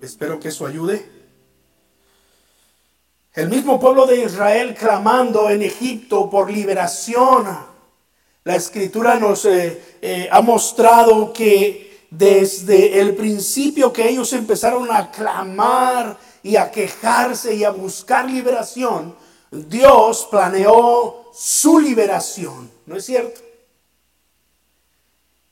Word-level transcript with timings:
Espero 0.00 0.38
que 0.38 0.48
eso 0.48 0.66
ayude. 0.66 1.04
El 3.34 3.50
mismo 3.50 3.78
pueblo 3.78 4.06
de 4.06 4.22
Israel 4.22 4.74
clamando 4.74 5.50
en 5.50 5.62
Egipto 5.62 6.30
por 6.30 6.50
liberación. 6.50 7.46
La 8.44 8.56
escritura 8.56 9.16
nos 9.16 9.44
eh, 9.44 9.98
eh, 10.00 10.28
ha 10.30 10.40
mostrado 10.40 11.32
que 11.32 12.06
desde 12.10 13.00
el 13.00 13.14
principio 13.14 13.92
que 13.92 14.08
ellos 14.08 14.32
empezaron 14.32 14.90
a 14.90 15.10
clamar 15.10 16.16
y 16.42 16.56
a 16.56 16.70
quejarse 16.70 17.54
y 17.54 17.64
a 17.64 17.70
buscar 17.70 18.30
liberación, 18.30 19.14
Dios 19.50 20.28
planeó 20.30 21.30
su 21.32 21.78
liberación. 21.78 22.70
¿No 22.86 22.96
es 22.96 23.04
cierto? 23.04 23.40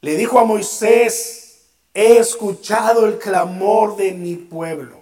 Le 0.01 0.17
dijo 0.17 0.39
a 0.39 0.45
Moisés, 0.45 1.63
he 1.95 2.19
escuchado 2.19 3.07
el 3.07 3.19
clamor 3.19 3.97
de 3.97 4.13
mi 4.13 4.37
pueblo. 4.37 4.99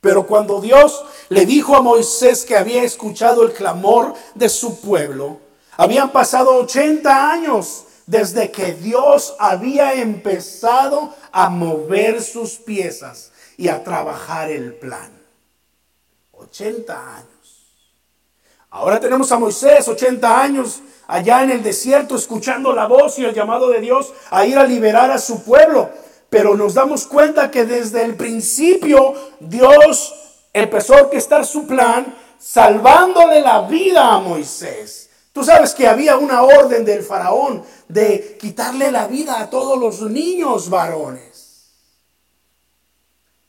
Pero 0.00 0.26
cuando 0.26 0.60
Dios 0.60 1.04
le 1.30 1.46
dijo 1.46 1.74
a 1.76 1.80
Moisés 1.80 2.44
que 2.44 2.56
había 2.56 2.82
escuchado 2.82 3.42
el 3.42 3.52
clamor 3.52 4.14
de 4.34 4.50
su 4.50 4.80
pueblo, 4.80 5.38
habían 5.76 6.12
pasado 6.12 6.56
80 6.56 7.32
años 7.32 7.84
desde 8.06 8.50
que 8.50 8.74
Dios 8.74 9.34
había 9.38 9.94
empezado 9.94 11.14
a 11.32 11.48
mover 11.48 12.22
sus 12.22 12.56
piezas 12.56 13.32
y 13.56 13.68
a 13.68 13.82
trabajar 13.82 14.50
el 14.50 14.74
plan. 14.74 15.10
80 16.32 17.16
años. 17.16 17.33
Ahora 18.74 18.98
tenemos 18.98 19.30
a 19.30 19.38
Moisés, 19.38 19.86
80 19.86 20.42
años, 20.42 20.82
allá 21.06 21.44
en 21.44 21.52
el 21.52 21.62
desierto, 21.62 22.16
escuchando 22.16 22.72
la 22.72 22.88
voz 22.88 23.20
y 23.20 23.24
el 23.24 23.32
llamado 23.32 23.68
de 23.68 23.80
Dios 23.80 24.12
a 24.30 24.44
ir 24.46 24.58
a 24.58 24.64
liberar 24.64 25.12
a 25.12 25.18
su 25.18 25.44
pueblo. 25.44 25.90
Pero 26.28 26.56
nos 26.56 26.74
damos 26.74 27.06
cuenta 27.06 27.52
que 27.52 27.66
desde 27.66 28.02
el 28.02 28.16
principio 28.16 29.14
Dios 29.38 30.12
empezó 30.52 30.96
a 30.96 31.02
orquestar 31.02 31.46
su 31.46 31.68
plan 31.68 32.16
salvándole 32.36 33.40
la 33.40 33.60
vida 33.60 34.12
a 34.12 34.18
Moisés. 34.18 35.08
Tú 35.32 35.44
sabes 35.44 35.72
que 35.72 35.86
había 35.86 36.16
una 36.16 36.42
orden 36.42 36.84
del 36.84 37.04
faraón 37.04 37.62
de 37.86 38.36
quitarle 38.40 38.90
la 38.90 39.06
vida 39.06 39.38
a 39.38 39.50
todos 39.50 39.78
los 39.78 40.00
niños 40.10 40.68
varones. 40.68 41.70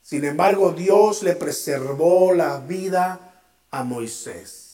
Sin 0.03 0.23
embargo, 0.23 0.71
Dios 0.71 1.23
le 1.23 1.35
preservó 1.35 2.31
la 2.31 2.59
vida 2.59 3.41
a 3.71 3.83
Moisés. 3.83 4.64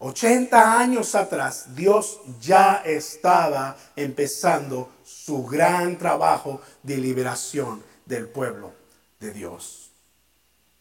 80 0.00 0.78
años 0.78 1.14
atrás, 1.14 1.74
Dios 1.74 2.20
ya 2.40 2.82
estaba 2.86 3.76
empezando 3.94 4.88
su 5.04 5.44
gran 5.44 5.98
trabajo 5.98 6.62
de 6.82 6.96
liberación 6.96 7.82
del 8.06 8.26
pueblo 8.26 8.72
de 9.20 9.30
Dios. 9.30 9.90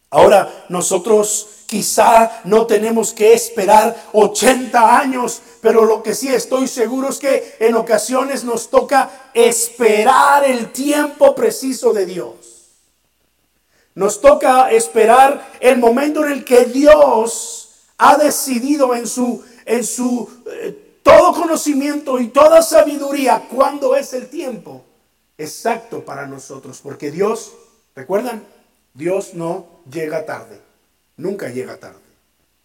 Ahora 0.09 0.65
nosotros 0.69 1.63
quizá 1.65 2.41
no 2.45 2.65
tenemos 2.65 3.11
que 3.11 3.33
esperar 3.33 4.07
80 4.13 4.97
años, 4.97 5.41
pero 5.61 5.83
lo 5.83 6.01
que 6.01 6.15
sí 6.15 6.29
estoy 6.29 6.69
seguro 6.69 7.09
es 7.09 7.19
que 7.19 7.57
en 7.59 7.75
ocasiones 7.75 8.45
nos 8.45 8.69
toca 8.69 9.31
esperar 9.33 10.45
el 10.45 10.71
tiempo 10.71 11.35
preciso 11.35 11.91
de 11.91 12.05
Dios. 12.05 12.35
Nos 13.95 14.21
toca 14.21 14.71
esperar 14.71 15.57
el 15.59 15.77
momento 15.77 16.25
en 16.25 16.31
el 16.31 16.45
que 16.45 16.63
Dios 16.63 17.68
ha 17.99 18.17
decidido 18.17 18.95
en 18.95 19.05
su, 19.05 19.43
en 19.65 19.83
su 19.83 20.27
eh, 20.47 20.99
todo 21.03 21.33
conocimiento 21.33 22.19
y 22.19 22.29
toda 22.29 22.61
sabiduría 22.61 23.47
cuándo 23.49 23.95
es 23.95 24.13
el 24.13 24.27
tiempo 24.29 24.83
exacto 25.37 26.03
para 26.03 26.25
nosotros. 26.25 26.79
Porque 26.81 27.11
Dios, 27.11 27.53
¿recuerdan? 27.95 28.43
Dios 28.93 29.33
no 29.33 29.67
llega 29.91 30.25
tarde. 30.25 30.59
Nunca 31.17 31.49
llega 31.49 31.77
tarde. 31.77 31.99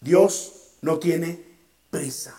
Dios 0.00 0.52
no 0.80 0.98
tiene 0.98 1.42
prisa. 1.90 2.34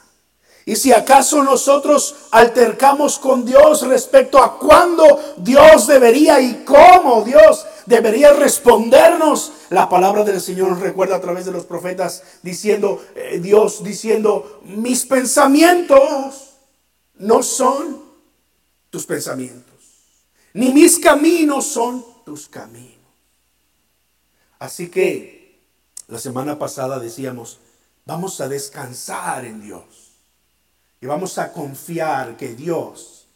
Y 0.68 0.76
si 0.76 0.92
acaso 0.92 1.44
nosotros 1.44 2.16
altercamos 2.31 3.20
con 3.20 3.46
Dios 3.46 3.88
respecto 3.88 4.42
a 4.42 4.58
cuándo 4.58 5.36
Dios 5.38 5.86
debería 5.86 6.42
y 6.42 6.66
cómo 6.66 7.24
Dios 7.24 7.68
debería 7.86 8.34
respondernos, 8.34 9.52
la 9.70 9.88
palabra 9.88 10.24
del 10.24 10.42
Señor 10.42 10.70
nos 10.70 10.80
recuerda 10.80 11.18
a 11.18 11.22
través 11.22 11.46
de 11.46 11.52
los 11.52 11.66
profetas 11.66 12.24
diciendo, 12.42 13.00
eh, 13.16 13.40
Dios 13.40 13.84
diciendo, 13.84 14.62
mis 14.64 15.06
pensamientos 15.06 16.56
no 17.20 17.44
son 17.44 18.04
tus 18.90 19.06
pensamientos, 19.06 19.75
ni 20.54 20.74
mis 20.74 20.98
caminos 20.98 21.68
son 21.68 22.04
tus 22.25 22.48
caminos. 22.48 22.96
Así 24.58 24.90
que 24.90 25.59
la 26.08 26.18
semana 26.18 26.58
pasada 26.58 26.98
decíamos, 26.98 27.59
vamos 28.06 28.42
a 28.42 28.48
descansar 28.48 29.46
en 29.46 29.62
Dios. 29.62 30.05
Y 31.01 31.06
vamos 31.06 31.38
a 31.38 31.51
confiar 31.51 32.38
que 32.38 32.56
Dios 32.56 33.28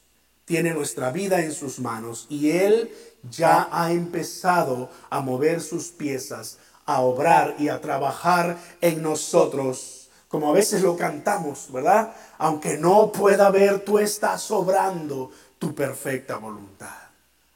tiene 0.46 0.74
nuestra 0.74 1.12
vida 1.12 1.42
en 1.42 1.52
sus 1.52 1.80
manos 1.80 2.26
y 2.30 2.52
Él 2.52 2.92
ya 3.30 3.70
ha 3.72 3.92
empezado 3.92 4.90
a 5.10 5.22
mover 5.22 5.62
sus 5.62 5.90
piezas, 5.90 6.58
a 6.86 7.02
obrar 7.02 7.56
y 7.60 7.70
a 7.70 7.80
trabajar 7.82 8.58
en 8.82 9.04
nosotros. 9.04 10.10
Como 10.28 10.50
a 10.50 10.54
veces 10.54 10.82
lo 10.82 10.96
cantamos, 10.96 11.72
¿verdad? 11.72 12.14
Aunque 12.38 12.78
no 12.78 13.12
pueda 13.12 13.50
ver, 13.52 13.86
tú 13.86 14.00
estás 14.00 14.50
obrando 14.52 15.32
tu 15.60 15.76
perfecta 15.76 16.38
voluntad. 16.38 16.98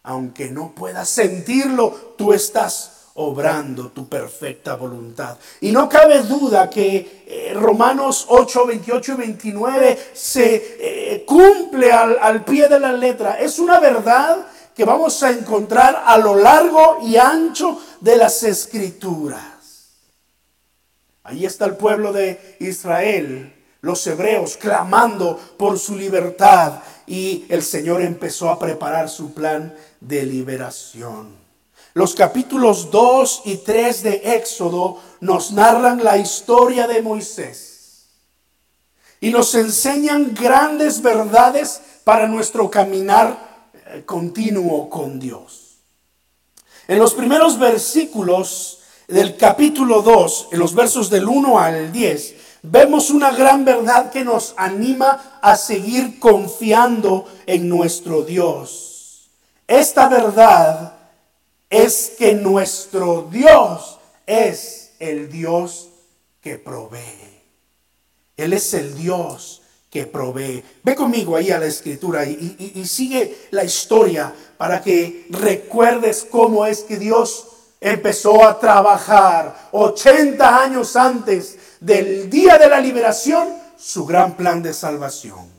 Aunque 0.04 0.50
no 0.50 0.76
puedas 0.76 1.10
sentirlo, 1.10 2.16
tú 2.18 2.34
estás 2.34 3.03
obrando 3.16 3.90
tu 3.90 4.08
perfecta 4.08 4.76
voluntad. 4.76 5.38
Y 5.62 5.72
no 5.72 5.88
cabe 5.88 6.24
duda 6.24 6.70
que 6.70 7.24
eh, 7.28 7.54
Romanos 7.56 8.26
8, 8.30 8.66
28 8.66 9.12
y 9.12 9.16
29 9.16 10.00
se 10.14 10.78
eh, 10.80 11.26
cumple 11.26 11.92
al, 11.92 12.18
al 12.20 12.44
pie 12.44 12.68
de 12.68 12.80
la 12.80 12.94
letra. 12.94 13.40
Es 13.40 13.60
una 13.60 13.80
verdad 13.80 14.48
que 14.76 14.86
vamos 14.86 15.22
a 15.22 15.30
encontrar 15.30 16.04
a 16.06 16.18
lo 16.18 16.36
largo 16.36 17.00
y 17.04 17.18
ancho 17.18 17.80
de 18.00 18.18
las 18.18 18.42
escrituras. 18.44 19.42
Ahí 21.24 21.46
está 21.46 21.66
el 21.66 21.78
pueblo 21.78 22.12
de 22.12 22.58
Israel, 22.60 23.54
los 23.82 24.06
hebreos, 24.08 24.58
clamando 24.58 25.40
por 25.58 25.80
su 25.80 25.96
libertad 25.96 26.82
y 27.06 27.46
el 27.50 27.62
Señor 27.64 28.02
empezó 28.02 28.50
a 28.50 28.60
preparar 28.60 29.08
su 29.08 29.34
plan 29.34 29.74
de 30.02 30.26
liberación. 30.26 31.43
Los 31.96 32.16
capítulos 32.16 32.90
2 32.90 33.44
y 33.46 33.58
3 33.58 34.04
de 34.04 34.36
Éxodo 34.36 35.00
nos 35.20 35.52
narran 35.52 36.04
la 36.04 36.18
historia 36.18 36.88
de 36.88 37.04
Moisés 37.04 38.08
y 39.22 39.30
nos 39.30 39.54
enseñan 39.54 40.34
grandes 40.34 41.04
verdades 41.04 41.82
para 42.04 42.28
nuestro 42.28 42.72
caminar 42.72 43.70
eh, 43.86 44.04
continuo 44.06 44.90
con 44.90 45.20
Dios. 45.20 45.78
En 46.88 46.98
los 46.98 47.14
primeros 47.14 47.60
versículos 47.60 48.80
del 49.08 49.38
capítulo 49.38 50.02
2, 50.02 50.50
en 50.52 50.60
los 50.60 50.74
versos 50.74 51.12
del 51.12 51.28
1 51.28 51.60
al 51.60 51.92
10, 51.92 52.36
vemos 52.64 53.12
una 53.12 53.30
gran 53.32 53.64
verdad 53.64 54.12
que 54.12 54.26
nos 54.26 54.56
anima 54.58 55.40
a 55.44 55.56
seguir 55.56 56.20
confiando 56.20 57.28
en 57.46 57.70
nuestro 57.70 58.24
Dios. 58.24 59.30
Esta 59.68 60.10
verdad 60.10 61.03
es 61.74 62.14
que 62.20 62.36
nuestro 62.36 63.28
Dios 63.32 63.98
es 64.28 64.92
el 65.00 65.32
Dios 65.32 65.90
que 66.40 66.60
provee. 66.60 67.42
Él 68.38 68.54
es 68.54 68.76
el 68.76 68.96
Dios 68.96 69.64
que 69.90 70.06
provee. 70.06 70.64
Ve 70.84 70.96
conmigo 70.96 71.36
ahí 71.36 71.50
a 71.50 71.58
la 71.58 71.66
escritura 71.66 72.26
y, 72.26 72.86
sigue 72.86 73.48
la 73.50 73.64
historia 73.64 74.32
para 74.56 74.84
que 74.84 75.26
recuerdes 75.32 76.28
cómo 76.30 76.64
es 76.68 76.82
que 76.82 76.98
Dios 76.98 77.48
empezó 77.82 78.46
a 78.46 78.60
trabajar 78.60 79.70
80 79.72 80.64
años 80.64 80.96
antes 80.96 81.58
del 81.80 82.30
día 82.30 82.60
de 82.60 82.70
la 82.70 82.80
liberación 82.80 83.50
su 83.76 84.06
gran 84.06 84.38
plan 84.38 84.62
de 84.62 84.74
salvación. 84.74 85.52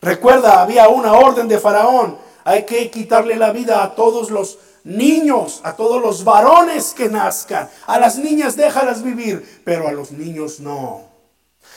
Recuerda, 0.00 0.62
había 0.62 0.88
una 0.88 1.12
orden 1.12 1.46
de 1.46 1.58
Faraón, 1.58 2.18
hay 2.42 2.64
que 2.64 2.90
quitarle 2.90 3.36
la 3.36 3.52
vida 3.52 3.82
a 3.82 3.94
todos 3.94 4.30
los 4.30 4.58
niños, 4.84 5.60
a 5.64 5.74
todos 5.74 6.00
los 6.00 6.22
varones 6.24 6.94
que 6.94 7.08
nazcan. 7.08 7.68
A 7.86 7.98
las 7.98 8.18
niñas 8.18 8.56
déjalas 8.56 9.02
vivir, 9.02 9.62
pero 9.64 9.88
a 9.88 9.92
los 9.92 10.12
niños 10.12 10.60
no. 10.60 11.02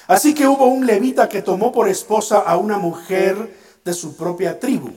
Así 0.07 0.33
que 0.33 0.47
hubo 0.47 0.65
un 0.65 0.85
levita 0.85 1.27
que 1.27 1.41
tomó 1.41 1.71
por 1.71 1.89
esposa 1.89 2.39
a 2.39 2.57
una 2.57 2.77
mujer 2.77 3.57
de 3.83 3.93
su 3.93 4.15
propia 4.15 4.59
tribu. 4.59 4.91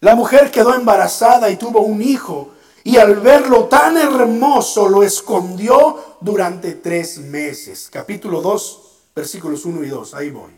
La 0.00 0.14
mujer 0.14 0.50
quedó 0.50 0.74
embarazada 0.74 1.48
y 1.50 1.56
tuvo 1.56 1.82
un 1.82 2.02
hijo, 2.02 2.50
y 2.84 2.96
al 2.96 3.20
verlo 3.20 3.66
tan 3.66 3.96
hermoso 3.96 4.88
lo 4.88 5.04
escondió 5.04 6.16
durante 6.20 6.72
tres 6.72 7.18
meses. 7.18 7.88
Capítulo 7.90 8.42
2, 8.42 8.80
versículos 9.14 9.64
1 9.64 9.84
y 9.84 9.88
2, 9.88 10.14
ahí 10.14 10.30
voy. 10.30 10.50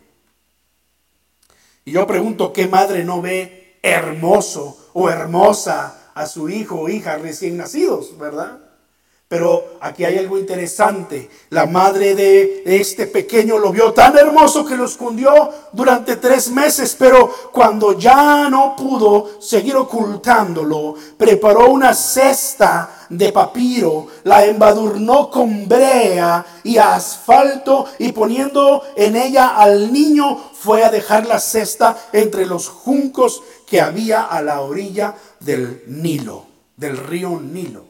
Y 1.85 1.91
yo 1.91 2.07
pregunto, 2.07 2.51
¿qué 2.51 2.67
madre 2.67 3.03
no 3.03 3.21
ve 3.21 3.77
hermoso 3.83 4.89
o 4.93 5.09
hermosa 5.09 6.04
a 6.15 6.25
su 6.25 6.49
hijo 6.49 6.79
o 6.79 6.89
hija 6.89 7.17
recién 7.17 7.57
nacidos, 7.57 8.17
verdad? 8.17 8.57
Pero 9.27 9.77
aquí 9.81 10.05
hay 10.05 10.19
algo 10.19 10.37
interesante. 10.37 11.29
La 11.49 11.65
madre 11.65 12.13
de 12.13 12.61
este 12.65 13.07
pequeño 13.07 13.57
lo 13.57 13.71
vio 13.71 13.91
tan 13.91 14.15
hermoso 14.17 14.63
que 14.63 14.77
lo 14.77 14.85
escondió 14.85 15.49
durante 15.73 16.15
tres 16.17 16.51
meses, 16.51 16.95
pero 16.97 17.33
cuando 17.51 17.97
ya 17.97 18.49
no 18.49 18.75
pudo 18.77 19.41
seguir 19.41 19.75
ocultándolo, 19.75 20.93
preparó 21.17 21.71
una 21.71 21.93
cesta 21.95 23.07
de 23.09 23.31
papiro, 23.31 24.07
la 24.23 24.45
embadurnó 24.45 25.29
con 25.29 25.67
brea 25.67 26.45
y 26.63 26.77
asfalto 26.77 27.87
y 27.99 28.11
poniendo 28.11 28.83
en 28.95 29.15
ella 29.15 29.57
al 29.57 29.91
niño 29.91 30.37
fue 30.53 30.83
a 30.83 30.89
dejar 30.89 31.25
la 31.25 31.39
cesta 31.39 31.97
entre 32.13 32.45
los 32.45 32.69
juncos 32.69 33.41
que 33.67 33.81
había 33.81 34.23
a 34.23 34.41
la 34.41 34.61
orilla 34.61 35.15
del 35.45 35.83
Nilo, 35.87 36.45
del 36.75 36.97
río 36.97 37.39
Nilo. 37.39 37.85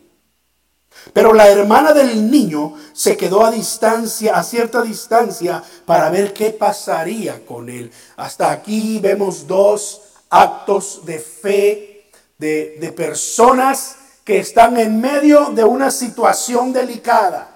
Pero 1.13 1.33
la 1.33 1.49
hermana 1.49 1.93
del 1.93 2.29
niño 2.29 2.73
se 2.93 3.17
quedó 3.17 3.45
a 3.45 3.51
distancia, 3.51 4.35
a 4.35 4.43
cierta 4.43 4.81
distancia, 4.81 5.63
para 5.85 6.09
ver 6.09 6.33
qué 6.33 6.51
pasaría 6.51 7.45
con 7.45 7.69
él. 7.69 7.91
Hasta 8.17 8.51
aquí 8.51 8.99
vemos 8.99 9.47
dos 9.47 10.01
actos 10.29 11.05
de 11.05 11.19
fe 11.19 12.11
de, 12.37 12.77
de 12.79 12.91
personas 12.91 13.97
que 14.23 14.39
están 14.39 14.77
en 14.77 14.99
medio 14.99 15.51
de 15.51 15.63
una 15.63 15.91
situación 15.91 16.73
delicada. 16.73 17.54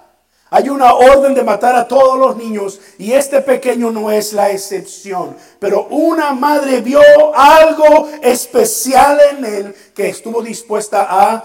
Hay 0.52 0.68
una 0.70 0.96
orden 0.96 1.36
de 1.36 1.44
matar 1.44 1.76
a 1.76 1.88
todos 1.88 2.18
los 2.18 2.36
niños 2.36 2.80
y 2.98 3.12
este 3.12 3.42
pequeño 3.42 3.92
no 3.92 4.10
es 4.10 4.34
la 4.34 4.50
excepción. 4.50 5.36
Pero 5.60 5.88
una 5.92 6.34
madre 6.34 6.82
vio 6.82 7.02
algo 7.36 8.10
especial 8.24 9.20
en 9.32 9.46
él 9.46 9.76
que 9.94 10.10
estuvo 10.10 10.42
dispuesta 10.42 11.06
a 11.08 11.44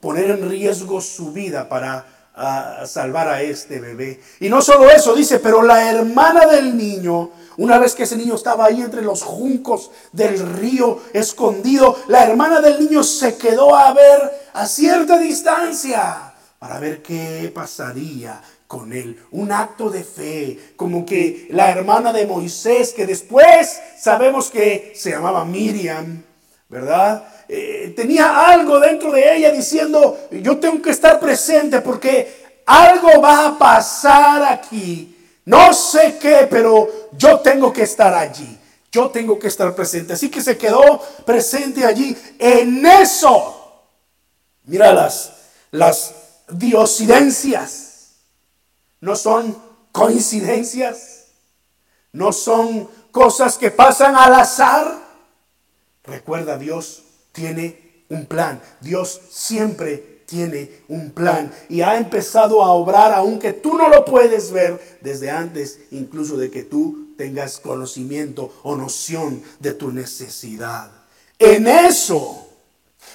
poner 0.00 0.30
en 0.30 0.48
riesgo 0.48 1.00
su 1.00 1.32
vida 1.32 1.68
para 1.68 2.04
salvar 2.86 3.28
a 3.28 3.42
este 3.42 3.80
bebé. 3.80 4.20
Y 4.40 4.48
no 4.48 4.60
solo 4.62 4.88
eso, 4.90 5.14
dice, 5.14 5.40
pero 5.40 5.62
la 5.62 5.90
hermana 5.90 6.46
del 6.46 6.76
niño, 6.76 7.30
una 7.56 7.78
vez 7.78 7.94
que 7.94 8.04
ese 8.04 8.16
niño 8.16 8.34
estaba 8.34 8.66
ahí 8.66 8.80
entre 8.80 9.02
los 9.02 9.22
juncos 9.22 9.90
del 10.12 10.38
río 10.56 11.00
escondido, 11.12 11.96
la 12.06 12.22
hermana 12.24 12.60
del 12.60 12.78
niño 12.78 13.02
se 13.02 13.36
quedó 13.36 13.74
a 13.74 13.92
ver 13.92 14.50
a 14.52 14.66
cierta 14.66 15.18
distancia 15.18 16.27
para 16.58 16.80
ver 16.80 17.02
qué 17.02 17.50
pasaría 17.54 18.40
con 18.66 18.92
él. 18.92 19.18
Un 19.30 19.52
acto 19.52 19.90
de 19.90 20.04
fe, 20.04 20.72
como 20.76 21.06
que 21.06 21.48
la 21.50 21.70
hermana 21.70 22.12
de 22.12 22.26
Moisés, 22.26 22.92
que 22.92 23.06
después 23.06 23.80
sabemos 23.98 24.50
que 24.50 24.92
se 24.94 25.10
llamaba 25.10 25.44
Miriam, 25.44 26.22
¿verdad? 26.68 27.26
Eh, 27.48 27.94
tenía 27.96 28.50
algo 28.50 28.78
dentro 28.78 29.10
de 29.12 29.36
ella 29.36 29.50
diciendo, 29.50 30.28
yo 30.30 30.58
tengo 30.58 30.82
que 30.82 30.90
estar 30.90 31.18
presente 31.18 31.80
porque 31.80 32.60
algo 32.66 33.20
va 33.22 33.46
a 33.46 33.58
pasar 33.58 34.44
aquí. 34.52 35.16
No 35.46 35.72
sé 35.72 36.18
qué, 36.20 36.46
pero 36.50 37.08
yo 37.12 37.40
tengo 37.40 37.72
que 37.72 37.84
estar 37.84 38.12
allí. 38.12 38.58
Yo 38.92 39.08
tengo 39.10 39.38
que 39.38 39.48
estar 39.48 39.74
presente. 39.74 40.12
Así 40.12 40.28
que 40.30 40.42
se 40.42 40.58
quedó 40.58 41.00
presente 41.24 41.86
allí. 41.86 42.14
En 42.38 42.84
eso, 42.84 43.84
mira 44.64 44.92
las, 44.92 45.32
las 45.70 46.17
diosidencias. 46.50 48.16
No 49.00 49.16
son 49.16 49.56
coincidencias. 49.92 51.26
No 52.12 52.32
son 52.32 52.88
cosas 53.10 53.58
que 53.58 53.70
pasan 53.70 54.16
al 54.16 54.34
azar. 54.34 54.98
Recuerda, 56.04 56.58
Dios 56.58 57.02
tiene 57.32 58.04
un 58.08 58.26
plan. 58.26 58.60
Dios 58.80 59.20
siempre 59.30 60.18
tiene 60.26 60.70
un 60.88 61.10
plan 61.10 61.50
y 61.70 61.80
ha 61.80 61.96
empezado 61.96 62.62
a 62.62 62.72
obrar 62.72 63.14
aunque 63.14 63.54
tú 63.54 63.78
no 63.78 63.88
lo 63.88 64.04
puedes 64.04 64.52
ver 64.52 64.98
desde 65.00 65.30
antes 65.30 65.80
incluso 65.90 66.36
de 66.36 66.50
que 66.50 66.64
tú 66.64 67.14
tengas 67.16 67.58
conocimiento 67.58 68.52
o 68.62 68.76
noción 68.76 69.42
de 69.58 69.72
tu 69.72 69.90
necesidad. 69.90 70.90
En 71.38 71.66
eso, 71.66 72.46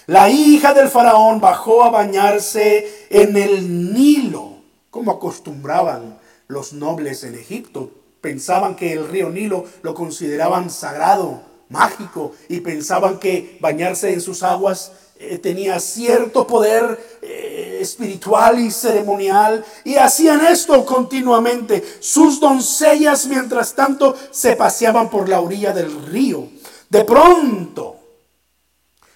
la 0.08 0.30
hija 0.30 0.74
del 0.74 0.90
faraón 0.90 1.40
bajó 1.40 1.84
a 1.84 1.90
bañarse 1.90 3.03
en 3.14 3.38
el 3.38 3.94
Nilo, 3.94 4.58
como 4.90 5.12
acostumbraban 5.12 6.20
los 6.48 6.74
nobles 6.74 7.24
en 7.24 7.36
Egipto. 7.36 7.92
Pensaban 8.22 8.76
que 8.76 8.94
el 8.94 9.08
río 9.08 9.30
Nilo 9.30 9.66
lo 9.84 9.94
consideraban 9.94 10.70
sagrado 10.70 11.42
mágico 11.70 12.34
y 12.50 12.60
pensaban 12.60 13.20
que 13.20 13.58
bañarse 13.62 14.14
en 14.14 14.22
sus 14.22 14.44
aguas 14.44 14.92
eh, 15.20 15.38
tenía 15.38 15.80
cierto 15.80 16.48
poder 16.48 17.20
eh, 17.22 17.78
espiritual 17.82 18.60
y 18.60 18.72
ceremonial 18.72 19.64
y 19.84 19.96
hacían 19.96 20.44
esto 20.46 20.84
continuamente. 20.84 21.84
Sus 22.00 22.40
doncellas 22.40 23.28
mientras 23.28 23.76
tanto 23.76 24.16
se 24.32 24.56
paseaban 24.56 25.10
por 25.10 25.30
la 25.30 25.40
orilla 25.40 25.72
del 25.72 26.08
río. 26.08 26.48
De 26.90 27.04
pronto, 27.06 27.98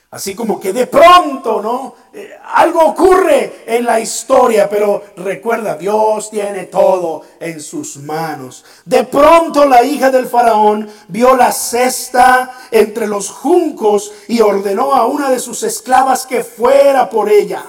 Así 0.10 0.36
como 0.36 0.58
que 0.58 0.72
de 0.72 0.88
pronto, 0.88 1.62
¿no? 1.62 1.94
Eh, 2.14 2.32
algo 2.54 2.80
ocurre 2.80 3.64
en 3.66 3.84
la 3.84 4.00
historia, 4.00 4.70
pero 4.70 5.04
recuerda, 5.18 5.76
Dios 5.76 6.30
tiene 6.30 6.64
todo 6.64 7.24
en 7.42 7.60
sus 7.60 7.98
manos. 7.98 8.64
De 8.86 9.04
pronto 9.04 9.66
la 9.66 9.84
hija 9.84 10.10
del 10.10 10.28
faraón 10.28 10.90
vio 11.10 11.36
la 11.36 11.52
cesta 11.52 12.52
entre 12.72 13.06
los 13.06 13.30
juncos 13.30 14.14
y 14.30 14.40
ordenó 14.40 14.94
a 14.94 15.06
una 15.08 15.30
de 15.30 15.40
sus 15.40 15.64
esclavas 15.64 16.26
que 16.26 16.42
fuera 16.42 17.10
por 17.10 17.30
ella. 17.30 17.66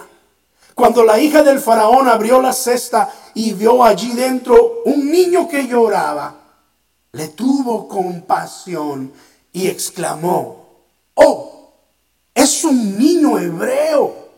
Cuando 0.76 1.02
la 1.02 1.18
hija 1.18 1.42
del 1.42 1.58
faraón 1.58 2.06
abrió 2.06 2.40
la 2.40 2.52
cesta 2.52 3.12
y 3.34 3.52
vio 3.52 3.82
allí 3.82 4.12
dentro 4.12 4.82
un 4.84 5.10
niño 5.10 5.48
que 5.48 5.66
lloraba, 5.66 6.36
le 7.10 7.28
tuvo 7.28 7.88
compasión 7.88 9.12
y 9.52 9.66
exclamó, 9.66 10.66
oh, 11.14 11.57
es 12.38 12.64
un 12.64 12.98
niño 12.98 13.38
hebreo. 13.38 14.28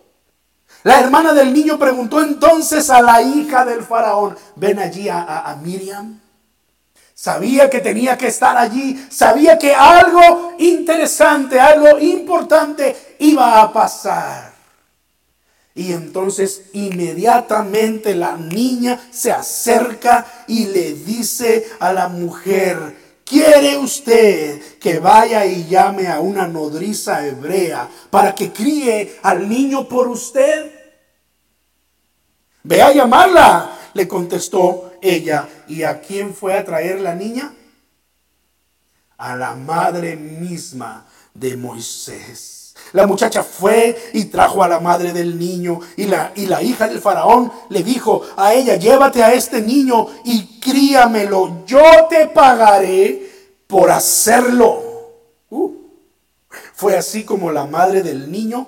La 0.82 1.00
hermana 1.00 1.34
del 1.34 1.52
niño 1.52 1.78
preguntó 1.78 2.22
entonces 2.22 2.88
a 2.88 3.02
la 3.02 3.20
hija 3.20 3.64
del 3.66 3.82
faraón, 3.82 4.36
ven 4.56 4.78
allí 4.78 5.08
a, 5.10 5.56
Miriam. 5.62 6.18
Sabía 7.14 7.68
que 7.68 7.80
tenía 7.80 8.16
que 8.16 8.28
estar 8.28 8.56
allí, 8.56 9.06
sabía 9.10 9.58
que 9.58 9.74
algo 9.74 10.54
interesante, 10.58 11.60
algo 11.60 11.98
importante 11.98 13.16
iba 13.18 13.60
a 13.60 13.70
pasar. 13.70 14.54
Y 15.74 15.92
entonces 15.92 16.62
inmediatamente 16.72 18.14
la 18.14 18.36
niña 18.36 18.98
se 19.10 19.30
acerca 19.30 20.26
y 20.46 20.66
le 20.66 20.94
dice 20.94 21.68
a 21.78 21.92
la 21.92 22.08
mujer, 22.08 22.99
¿Quiere 23.30 23.78
usted 23.78 24.78
que 24.80 24.98
vaya 24.98 25.46
y 25.46 25.68
llame 25.68 26.08
a 26.08 26.18
una 26.18 26.48
nodriza 26.48 27.24
hebrea 27.24 27.88
para 28.10 28.34
que 28.34 28.52
críe 28.52 29.20
al 29.22 29.48
niño 29.48 29.88
por 29.88 30.08
usted? 30.08 30.72
Ve 32.64 32.82
a 32.82 32.92
llamarla, 32.92 33.70
le 33.94 34.08
contestó 34.08 34.94
ella. 35.00 35.48
¿Y 35.68 35.84
a 35.84 36.00
quién 36.00 36.34
fue 36.34 36.58
a 36.58 36.64
traer 36.64 37.00
la 37.00 37.14
niña? 37.14 37.54
A 39.16 39.36
la 39.36 39.54
madre 39.54 40.16
misma 40.16 41.06
de 41.32 41.56
Moisés. 41.56 42.59
La 42.92 43.06
muchacha 43.06 43.42
fue 43.42 44.10
y 44.12 44.24
trajo 44.26 44.62
a 44.62 44.68
la 44.68 44.80
madre 44.80 45.12
del 45.12 45.38
niño 45.38 45.80
y 45.96 46.06
la, 46.06 46.32
y 46.34 46.46
la 46.46 46.62
hija 46.62 46.88
del 46.88 47.00
faraón 47.00 47.52
le 47.68 47.82
dijo 47.82 48.22
a 48.36 48.52
ella, 48.54 48.76
llévate 48.76 49.22
a 49.22 49.32
este 49.32 49.62
niño 49.62 50.08
y 50.24 50.60
críamelo, 50.60 51.64
yo 51.66 51.80
te 52.08 52.26
pagaré 52.26 53.30
por 53.66 53.90
hacerlo. 53.90 54.82
Uh, 55.50 55.72
fue 56.74 56.96
así 56.96 57.24
como 57.24 57.52
la 57.52 57.66
madre 57.66 58.02
del 58.02 58.30
niño 58.30 58.66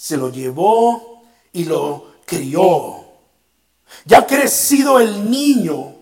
se 0.00 0.16
lo 0.16 0.30
llevó 0.30 1.22
y 1.52 1.64
lo 1.64 2.06
crió. 2.24 3.04
Ya 4.06 4.26
crecido 4.26 4.98
el 4.98 5.30
niño, 5.30 5.94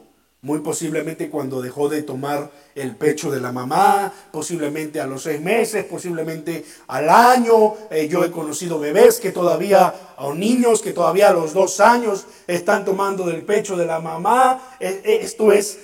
muy 0.48 0.60
posiblemente 0.60 1.28
cuando 1.28 1.60
dejó 1.60 1.90
de 1.90 2.02
tomar 2.02 2.50
el 2.74 2.96
pecho 2.96 3.30
de 3.30 3.38
la 3.38 3.52
mamá, 3.52 4.10
posiblemente 4.32 4.98
a 4.98 5.06
los 5.06 5.24
seis 5.24 5.42
meses, 5.42 5.84
posiblemente 5.84 6.64
al 6.86 7.10
año. 7.10 7.74
Eh, 7.90 8.08
yo 8.08 8.24
he 8.24 8.30
conocido 8.30 8.78
bebés 8.78 9.20
que 9.20 9.30
todavía, 9.30 9.94
o 10.16 10.32
niños 10.32 10.80
que 10.80 10.94
todavía 10.94 11.28
a 11.28 11.32
los 11.34 11.52
dos 11.52 11.80
años 11.80 12.24
están 12.46 12.86
tomando 12.86 13.26
del 13.26 13.42
pecho 13.42 13.76
de 13.76 13.84
la 13.84 14.00
mamá. 14.00 14.76
Eh, 14.80 15.02
eh, 15.04 15.18
esto 15.20 15.52
es 15.52 15.80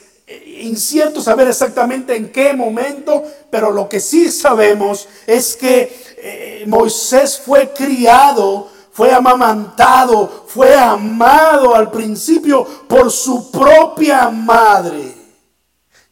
incierto 0.47 1.21
saber 1.21 1.47
exactamente 1.49 2.17
en 2.17 2.33
qué 2.33 2.55
momento, 2.55 3.23
pero 3.51 3.71
lo 3.71 3.87
que 3.87 4.01
sí 4.01 4.31
sabemos 4.31 5.07
es 5.27 5.57
que 5.57 6.65
Moisés 6.67 7.39
fue 7.39 7.75
criado 7.75 8.71
fue 8.95 9.11
amamantado, 9.11 10.45
fue 10.47 10.73
amado 10.73 11.75
al 11.75 11.91
principio 11.91 12.65
por 12.87 13.11
su 13.11 13.51
propia 13.51 14.31
madre. 14.31 15.17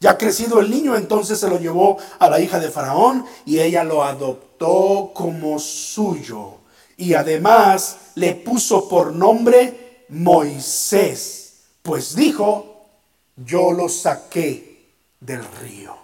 Ya 0.01 0.19
crecido 0.19 0.59
el 0.59 0.69
niño, 0.69 0.97
entonces 0.97 1.39
se 1.39 1.49
lo 1.49 1.61
llevó 1.61 1.97
a 2.19 2.29
la 2.29 2.41
hija 2.41 2.59
de 2.59 2.73
Faraón 2.73 3.25
y 3.47 3.61
ella 3.61 3.85
lo 3.85 4.03
adoptó 4.03 5.13
como 5.15 5.61
suyo. 5.61 6.55
Y 6.97 7.15
además 7.15 7.99
le 8.17 8.35
puso 8.35 8.89
por 8.89 9.13
nombre 9.13 10.07
Moisés, 10.09 11.61
pues 11.85 12.17
dijo, 12.17 12.89
yo 13.37 13.71
lo 13.71 13.89
saqué 13.89 14.89
del 15.21 15.45
río. 15.61 15.97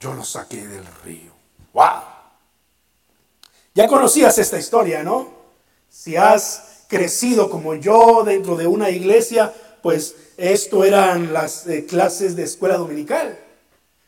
Yo 0.00 0.14
lo 0.14 0.24
saqué 0.24 0.66
del 0.66 0.86
río. 1.04 1.32
¡Wow! 1.74 2.00
Ya 3.74 3.86
conocías 3.86 4.38
esta 4.38 4.58
historia, 4.58 5.02
¿no? 5.02 5.39
Si 5.90 6.16
has 6.16 6.84
crecido 6.88 7.50
como 7.50 7.74
yo 7.74 8.22
dentro 8.24 8.56
de 8.56 8.66
una 8.66 8.90
iglesia, 8.90 9.52
pues 9.82 10.14
esto 10.36 10.84
eran 10.84 11.32
las 11.32 11.66
eh, 11.66 11.84
clases 11.84 12.36
de 12.36 12.44
escuela 12.44 12.76
dominical. 12.76 13.38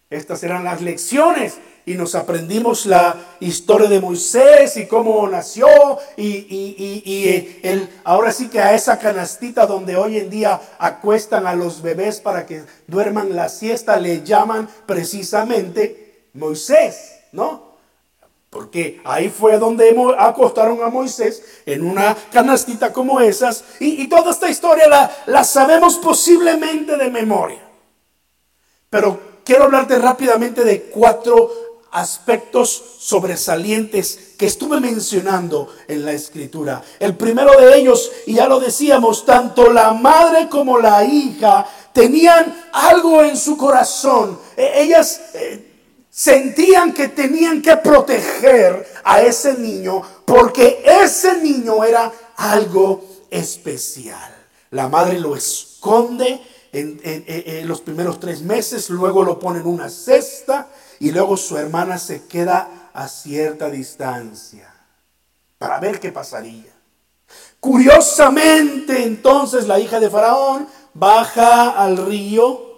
Estas 0.08 0.42
eran 0.44 0.64
las 0.64 0.80
lecciones 0.80 1.58
y 1.84 1.94
nos 1.94 2.14
aprendimos 2.14 2.86
la 2.86 3.16
historia 3.40 3.88
de 3.88 4.00
Moisés 4.00 4.76
y 4.76 4.86
cómo 4.86 5.26
nació 5.28 5.66
y, 6.16 6.28
y, 6.28 7.02
y, 7.04 7.28
eh, 7.28 7.60
el, 7.64 7.88
ahora 8.04 8.30
sí 8.30 8.48
que 8.48 8.60
a 8.60 8.74
esa 8.74 8.98
canastita 8.98 9.66
donde 9.66 9.96
hoy 9.96 10.18
en 10.18 10.30
día 10.30 10.60
acuestan 10.78 11.46
a 11.46 11.54
los 11.54 11.82
bebés 11.82 12.20
para 12.20 12.46
que 12.46 12.62
duerman 12.86 13.34
la 13.34 13.48
siesta 13.48 13.96
le 13.96 14.22
llaman 14.22 14.68
precisamente 14.86 16.28
Moisés, 16.34 17.20
¿no? 17.32 17.71
Porque 18.52 19.00
ahí 19.04 19.30
fue 19.30 19.56
donde 19.56 19.96
acostaron 20.18 20.82
a 20.82 20.90
Moisés 20.90 21.42
en 21.64 21.82
una 21.82 22.14
canastita 22.30 22.92
como 22.92 23.18
esas. 23.18 23.64
Y, 23.80 24.06
toda 24.08 24.30
esta 24.30 24.50
historia 24.50 24.86
la, 24.88 25.10
la 25.24 25.42
sabemos 25.42 25.96
posiblemente 25.96 26.98
de 26.98 27.08
memoria. 27.08 27.66
Pero 28.90 29.18
quiero 29.42 29.64
hablarte 29.64 29.98
rápidamente 29.98 30.64
de 30.64 30.82
cuatro 30.82 31.50
aspectos 31.92 32.68
sobresalientes 32.98 34.34
que 34.36 34.44
estuve 34.44 34.80
mencionando 34.80 35.74
en 35.88 36.04
la 36.04 36.12
escritura. 36.12 36.82
El 36.98 37.16
primero 37.16 37.58
de 37.58 37.78
ellos, 37.78 38.12
y 38.26 38.34
ya 38.34 38.48
lo 38.48 38.60
decíamos, 38.60 39.24
tanto 39.24 39.72
la 39.72 39.94
madre 39.94 40.50
como 40.50 40.78
la 40.78 41.02
hija 41.04 41.66
tenían 41.94 42.68
algo 42.70 43.22
en 43.22 43.34
su 43.34 43.56
corazón. 43.56 44.38
E, 44.58 44.82
ellas... 44.82 45.22
Sentían 46.14 46.92
que 46.92 47.08
tenían 47.08 47.62
que 47.62 47.74
proteger 47.78 48.86
a 49.02 49.22
ese 49.22 49.54
niño 49.54 50.02
porque 50.26 50.84
ese 50.84 51.38
niño 51.38 51.82
era 51.84 52.12
algo 52.36 53.02
especial. 53.30 54.30
La 54.72 54.90
madre 54.90 55.18
lo 55.18 55.34
esconde 55.34 56.38
en, 56.70 57.66
los 57.66 57.80
primeros 57.80 58.20
tres 58.20 58.42
meses, 58.42 58.90
luego 58.90 59.24
lo 59.24 59.38
pone 59.38 59.60
en 59.60 59.66
una 59.66 59.88
cesta 59.88 60.68
y 61.00 61.12
luego 61.12 61.38
su 61.38 61.56
hermana 61.56 61.96
se 61.96 62.26
queda 62.26 62.90
a 62.92 63.08
cierta 63.08 63.70
distancia 63.70 64.70
para 65.56 65.80
ver 65.80 65.98
qué 65.98 66.12
pasaría. 66.12 66.74
Curiosamente, 67.58 69.02
entonces 69.04 69.66
la 69.66 69.80
hija 69.80 69.98
de 69.98 70.10
Faraón 70.10 70.68
baja 70.92 71.70
al 71.70 71.96
río 71.96 72.71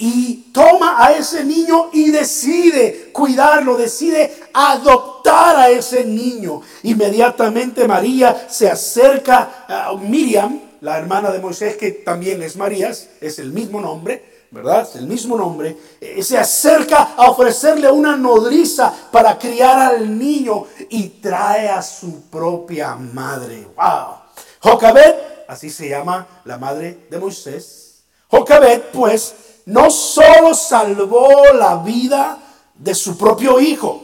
y 0.00 0.52
toma 0.52 1.04
a 1.04 1.12
ese 1.12 1.44
niño 1.44 1.90
y 1.92 2.10
decide 2.10 3.10
cuidarlo, 3.12 3.76
decide 3.76 4.32
adoptar 4.54 5.56
a 5.56 5.70
ese 5.70 6.04
niño. 6.04 6.62
Inmediatamente 6.84 7.86
María 7.88 8.46
se 8.48 8.70
acerca 8.70 9.66
a 9.68 9.92
Miriam, 9.94 10.60
la 10.80 10.98
hermana 10.98 11.32
de 11.32 11.40
Moisés, 11.40 11.76
que 11.76 11.90
también 11.90 12.40
es 12.44 12.56
María, 12.56 12.90
es 12.90 13.38
el 13.40 13.52
mismo 13.52 13.80
nombre, 13.80 14.46
¿verdad? 14.52 14.86
Es 14.88 14.94
el 14.94 15.08
mismo 15.08 15.36
nombre. 15.36 15.76
Eh, 16.00 16.22
se 16.22 16.38
acerca 16.38 17.14
a 17.16 17.30
ofrecerle 17.30 17.90
una 17.90 18.16
nodriza 18.16 18.94
para 19.10 19.36
criar 19.36 19.80
al 19.80 20.16
niño 20.16 20.66
y 20.90 21.08
trae 21.20 21.68
a 21.68 21.82
su 21.82 22.22
propia 22.30 22.94
madre. 22.94 23.66
¡Wow! 23.76 24.14
Jocabet, 24.60 25.44
así 25.48 25.70
se 25.70 25.88
llama 25.88 26.24
la 26.44 26.56
madre 26.56 27.06
de 27.10 27.18
Moisés. 27.18 28.04
Jocabet, 28.28 28.92
pues, 28.92 29.34
no 29.68 29.90
solo 29.90 30.54
salvó 30.54 31.52
la 31.52 31.76
vida 31.76 32.38
de 32.74 32.94
su 32.94 33.18
propio 33.18 33.60
hijo, 33.60 34.02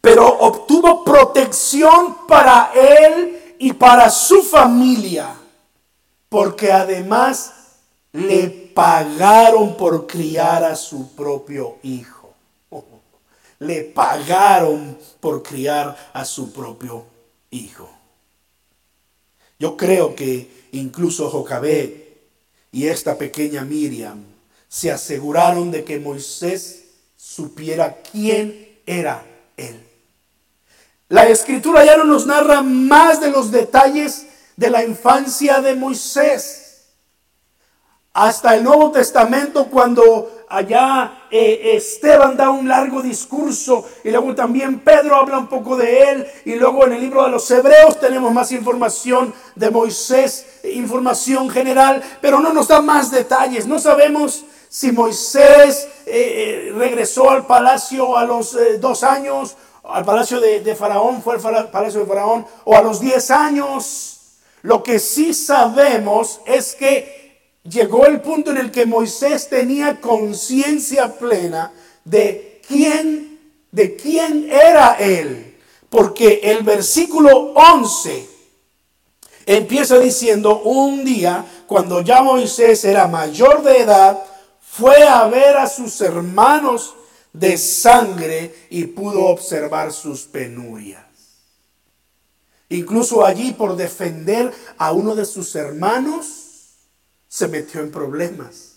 pero 0.00 0.26
obtuvo 0.26 1.04
protección 1.04 2.26
para 2.26 2.72
él 2.74 3.54
y 3.60 3.72
para 3.72 4.10
su 4.10 4.42
familia, 4.42 5.32
porque 6.28 6.72
además 6.72 7.52
le 8.10 8.48
pagaron 8.48 9.76
por 9.76 10.08
criar 10.08 10.64
a 10.64 10.74
su 10.74 11.14
propio 11.14 11.76
hijo. 11.84 12.34
Le 13.60 13.82
pagaron 13.82 14.98
por 15.20 15.42
criar 15.42 15.96
a 16.12 16.24
su 16.24 16.52
propio 16.52 17.04
hijo. 17.50 17.88
Yo 19.58 19.76
creo 19.76 20.14
que 20.14 20.68
incluso 20.72 21.28
Jocabet 21.30 22.08
y 22.70 22.86
esta 22.86 23.18
pequeña 23.18 23.64
Miriam 23.64 24.37
se 24.68 24.92
aseguraron 24.92 25.70
de 25.70 25.84
que 25.84 25.98
Moisés 25.98 26.84
supiera 27.16 27.96
quién 28.12 28.80
era 28.86 29.24
él. 29.56 29.82
La 31.08 31.26
escritura 31.26 31.84
ya 31.84 31.96
no 31.96 32.04
nos 32.04 32.26
narra 32.26 32.62
más 32.62 33.20
de 33.20 33.30
los 33.30 33.50
detalles 33.50 34.26
de 34.56 34.70
la 34.70 34.84
infancia 34.84 35.60
de 35.60 35.74
Moisés. 35.74 36.64
Hasta 38.12 38.56
el 38.56 38.64
Nuevo 38.64 38.90
Testamento, 38.90 39.66
cuando 39.66 40.44
allá 40.48 41.24
eh, 41.30 41.76
Esteban 41.76 42.36
da 42.36 42.50
un 42.50 42.68
largo 42.68 43.00
discurso 43.00 43.86
y 44.02 44.10
luego 44.10 44.34
también 44.34 44.80
Pedro 44.80 45.16
habla 45.16 45.38
un 45.38 45.46
poco 45.46 45.76
de 45.76 46.10
él 46.10 46.26
y 46.44 46.56
luego 46.56 46.86
en 46.86 46.94
el 46.94 47.00
libro 47.00 47.24
de 47.24 47.30
los 47.30 47.50
Hebreos 47.50 48.00
tenemos 48.00 48.32
más 48.32 48.50
información 48.52 49.32
de 49.54 49.70
Moisés, 49.70 50.60
información 50.64 51.48
general, 51.50 52.02
pero 52.20 52.40
no 52.40 52.52
nos 52.52 52.68
da 52.68 52.82
más 52.82 53.10
detalles. 53.10 53.66
No 53.66 53.78
sabemos 53.78 54.44
si 54.68 54.92
Moisés 54.92 55.88
eh, 56.06 56.70
eh, 56.70 56.72
regresó 56.76 57.30
al 57.30 57.46
palacio 57.46 58.16
a 58.16 58.24
los 58.24 58.54
eh, 58.54 58.78
dos 58.78 59.02
años, 59.02 59.56
al 59.82 60.04
palacio 60.04 60.40
de, 60.40 60.74
Faraón, 60.74 61.22
fue 61.22 61.36
al 61.36 61.70
palacio 61.70 62.00
de 62.00 62.06
Faraón, 62.06 62.46
o 62.64 62.76
a 62.76 62.82
los 62.82 63.00
diez 63.00 63.30
años. 63.30 64.16
Lo 64.62 64.82
que 64.82 64.98
sí 64.98 65.32
sabemos 65.32 66.40
es 66.44 66.74
que 66.74 67.40
llegó 67.62 68.04
el 68.04 68.20
punto 68.20 68.50
en 68.50 68.58
el 68.58 68.70
que 68.70 68.84
Moisés 68.84 69.48
tenía 69.48 70.00
conciencia 70.00 71.18
plena 71.18 71.72
de 72.04 72.60
quién, 72.66 73.38
de 73.70 73.96
quién 73.96 74.50
era 74.50 74.96
él. 74.98 75.56
Porque 75.88 76.40
el 76.42 76.64
versículo 76.64 77.54
11 77.54 78.28
empieza 79.46 79.98
diciendo, 79.98 80.60
un 80.60 81.02
día, 81.02 81.46
cuando 81.66 82.02
ya 82.02 82.22
Moisés 82.22 82.84
era 82.84 83.06
mayor 83.08 83.62
de 83.62 83.78
edad, 83.78 84.22
fue 84.70 85.02
a 85.02 85.26
ver 85.28 85.56
a 85.56 85.66
sus 85.66 86.00
hermanos 86.00 86.94
de 87.32 87.56
sangre 87.56 88.54
y 88.70 88.84
pudo 88.84 89.26
observar 89.26 89.92
sus 89.92 90.22
penurias. 90.22 91.04
Incluso 92.68 93.24
allí 93.24 93.52
por 93.52 93.76
defender 93.76 94.52
a 94.76 94.92
uno 94.92 95.14
de 95.14 95.24
sus 95.24 95.54
hermanos, 95.56 96.44
se 97.28 97.48
metió 97.48 97.80
en 97.80 97.90
problemas. 97.90 98.72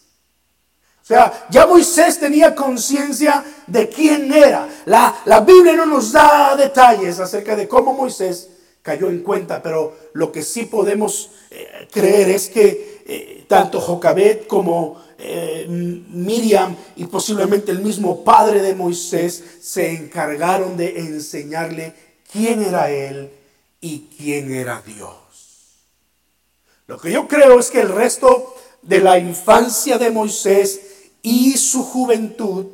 O 1.02 1.06
sea, 1.06 1.48
ya 1.50 1.66
Moisés 1.66 2.20
tenía 2.20 2.56
conciencia 2.56 3.44
de 3.68 3.90
quién 3.90 4.32
era. 4.32 4.70
La, 4.86 5.22
la, 5.26 5.42
Biblia 5.42 5.74
no 5.74 5.86
nos 5.86 6.12
da 6.12 6.56
detalles 6.56 7.20
acerca 7.20 7.56
de 7.56 7.68
cómo 7.68 7.94
Moisés 7.94 8.50
cayó 8.82 9.10
en 9.10 9.24
cuenta, 9.24 9.62
pero 9.62 9.96
lo 10.14 10.32
que 10.32 10.44
sí 10.44 10.64
podemos 10.66 11.32
eh, 11.50 11.88
creer 11.92 12.30
es 12.30 12.50
que 12.50 13.04
eh, 13.06 13.46
tanto 13.48 13.82
Jocabet 13.82 14.48
como 14.48 15.02
eh, 15.24 15.66
Miriam 15.70 16.76
y 16.96 17.06
posiblemente 17.06 17.72
el 17.72 17.80
mismo 17.80 18.24
padre 18.24 18.62
de 18.62 18.74
Moisés 18.74 19.44
se 19.62 19.92
encargaron 19.92 20.76
de 20.78 21.00
enseñarle 21.00 21.94
quién 22.32 22.64
era 22.64 22.90
él 22.90 23.32
y 23.80 24.10
quién 24.18 24.52
era 24.52 24.82
Dios. 24.86 25.16
Lo 26.88 26.98
que 26.98 27.12
yo 27.12 27.28
creo 27.28 27.60
es 27.60 27.70
que 27.70 27.82
el 27.82 27.90
resto 27.90 28.56
de 28.82 29.00
la 29.00 29.20
infancia 29.20 29.98
de 29.98 30.10
Moisés 30.10 30.82
y 31.22 31.56
su 31.58 31.84
juventud, 31.84 32.66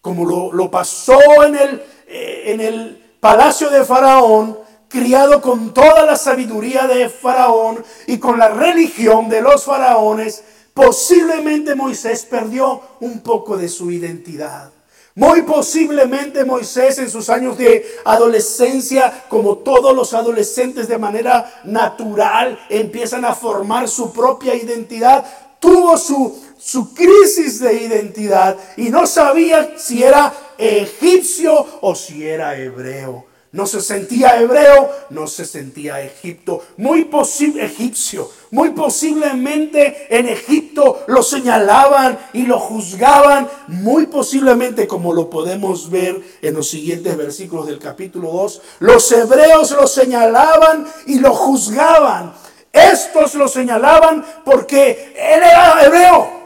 como 0.00 0.50
lo, 0.52 0.70
pasó 0.70 1.18
en 1.44 1.56
el, 1.56 1.82
eh, 2.06 2.42
en 2.46 2.60
el 2.60 3.16
palacio 3.20 3.70
de 3.70 3.84
Faraón, 3.84 4.56
criado 4.88 5.42
con 5.42 5.74
toda 5.74 6.04
la 6.04 6.16
sabiduría 6.16 6.86
de 6.86 7.08
Faraón 7.08 7.84
y 8.06 8.18
con 8.18 8.38
la 8.38 8.48
religión 8.48 9.28
de 9.28 9.42
los 9.42 9.64
faraones, 9.64 10.42
Posiblemente 10.78 11.74
Moisés 11.74 12.24
perdió 12.24 12.80
un 13.00 13.18
poco 13.18 13.56
de 13.56 13.68
su 13.68 13.90
identidad. 13.90 14.70
Muy 15.16 15.42
posiblemente 15.42 16.44
Moisés 16.44 17.00
en 17.00 17.10
sus 17.10 17.28
años 17.30 17.58
de 17.58 17.84
adolescencia, 18.04 19.24
como 19.28 19.58
todos 19.58 19.92
los 19.92 20.14
adolescentes 20.14 20.86
de 20.86 20.96
manera 20.96 21.62
natural, 21.64 22.56
empiezan 22.68 23.24
a 23.24 23.34
formar 23.34 23.88
su 23.88 24.12
propia 24.12 24.54
identidad. 24.54 25.24
Tuvo 25.58 25.98
su, 25.98 26.40
su 26.56 26.94
crisis 26.94 27.58
de 27.58 27.72
identidad 27.82 28.56
y 28.76 28.90
no 28.90 29.04
sabía 29.04 29.76
si 29.76 30.04
era 30.04 30.32
egipcio 30.56 31.66
o 31.80 31.96
si 31.96 32.24
era 32.24 32.56
hebreo. 32.56 33.27
No 33.50 33.66
se 33.66 33.80
sentía 33.80 34.38
hebreo, 34.40 34.90
no 35.08 35.26
se 35.26 35.46
sentía 35.46 36.02
Egipto, 36.02 36.62
muy 36.76 37.06
posible 37.06 37.64
egipcio. 37.64 38.30
Muy 38.50 38.70
posiblemente 38.70 40.06
en 40.10 40.28
Egipto 40.28 41.04
lo 41.06 41.22
señalaban 41.22 42.18
y 42.32 42.42
lo 42.42 42.58
juzgaban, 42.58 43.48
muy 43.68 44.06
posiblemente 44.06 44.86
como 44.86 45.12
lo 45.12 45.28
podemos 45.28 45.90
ver 45.90 46.20
en 46.40 46.54
los 46.54 46.68
siguientes 46.68 47.16
versículos 47.16 47.66
del 47.66 47.78
capítulo 47.78 48.30
2, 48.32 48.62
los 48.80 49.12
hebreos 49.12 49.70
lo 49.72 49.86
señalaban 49.86 50.86
y 51.06 51.18
lo 51.18 51.34
juzgaban. 51.34 52.32
Estos 52.72 53.34
lo 53.34 53.48
señalaban 53.48 54.24
porque 54.44 55.14
él 55.16 55.42
era 55.42 55.84
hebreo. 55.84 56.38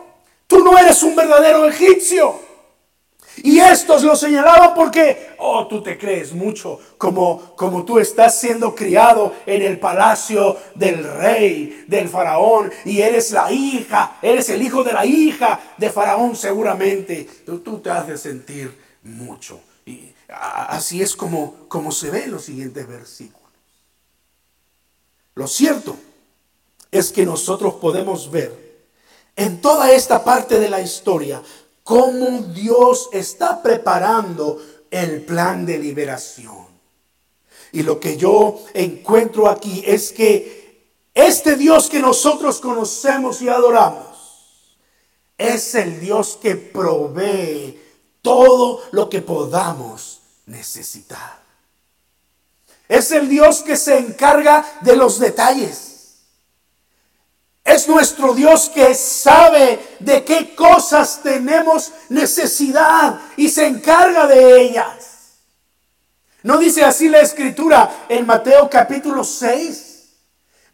Tú 0.46 0.58
no 0.58 0.78
eres 0.78 1.02
un 1.02 1.16
verdadero 1.16 1.66
egipcio. 1.66 2.41
Y 3.36 3.58
estos 3.58 4.02
lo 4.02 4.14
señalaban 4.14 4.74
porque, 4.74 5.34
oh, 5.38 5.66
tú 5.66 5.82
te 5.82 5.96
crees 5.96 6.32
mucho, 6.32 6.78
como, 6.98 7.56
como 7.56 7.84
tú 7.84 7.98
estás 7.98 8.38
siendo 8.38 8.74
criado 8.74 9.34
en 9.46 9.62
el 9.62 9.78
palacio 9.78 10.56
del 10.74 11.02
rey, 11.02 11.84
del 11.86 12.08
faraón, 12.08 12.70
y 12.84 13.00
eres 13.00 13.30
la 13.30 13.50
hija, 13.50 14.18
eres 14.20 14.48
el 14.50 14.62
hijo 14.62 14.84
de 14.84 14.92
la 14.92 15.06
hija 15.06 15.60
de 15.78 15.90
faraón 15.90 16.36
seguramente. 16.36 17.26
Tú, 17.46 17.60
tú 17.60 17.78
te 17.78 17.90
haces 17.90 18.20
sentir 18.20 18.76
mucho. 19.02 19.60
Y 19.86 20.12
así 20.28 21.02
es 21.02 21.16
como, 21.16 21.66
como 21.68 21.90
se 21.90 22.10
ve 22.10 22.24
en 22.24 22.32
los 22.32 22.44
siguientes 22.44 22.86
versículos. 22.86 23.42
Lo 25.34 25.46
cierto 25.46 25.96
es 26.90 27.10
que 27.10 27.24
nosotros 27.24 27.74
podemos 27.74 28.30
ver 28.30 28.62
en 29.34 29.60
toda 29.60 29.90
esta 29.92 30.22
parte 30.22 30.60
de 30.60 30.68
la 30.68 30.80
historia 30.80 31.42
cómo 31.84 32.42
Dios 32.54 33.08
está 33.12 33.62
preparando 33.62 34.60
el 34.90 35.22
plan 35.22 35.64
de 35.66 35.78
liberación. 35.78 36.66
Y 37.72 37.82
lo 37.82 37.98
que 37.98 38.16
yo 38.16 38.60
encuentro 38.74 39.48
aquí 39.48 39.82
es 39.86 40.12
que 40.12 40.62
este 41.14 41.56
Dios 41.56 41.88
que 41.88 42.00
nosotros 42.00 42.60
conocemos 42.60 43.42
y 43.42 43.48
adoramos 43.48 44.12
es 45.36 45.74
el 45.74 46.00
Dios 46.00 46.38
que 46.40 46.56
provee 46.56 47.78
todo 48.20 48.82
lo 48.92 49.08
que 49.08 49.22
podamos 49.22 50.20
necesitar. 50.46 51.42
Es 52.88 53.10
el 53.10 53.28
Dios 53.28 53.62
que 53.62 53.76
se 53.76 53.98
encarga 53.98 54.64
de 54.82 54.96
los 54.96 55.18
detalles. 55.18 55.91
Es 57.64 57.88
nuestro 57.88 58.34
Dios 58.34 58.68
que 58.68 58.94
sabe 58.94 59.78
de 60.00 60.24
qué 60.24 60.54
cosas 60.54 61.20
tenemos 61.22 61.92
necesidad 62.08 63.20
y 63.36 63.48
se 63.48 63.66
encarga 63.66 64.26
de 64.26 64.60
ellas. 64.62 65.12
¿No 66.42 66.58
dice 66.58 66.84
así 66.84 67.08
la 67.08 67.20
escritura 67.20 68.06
en 68.08 68.26
Mateo 68.26 68.68
capítulo 68.68 69.22
6? 69.22 69.92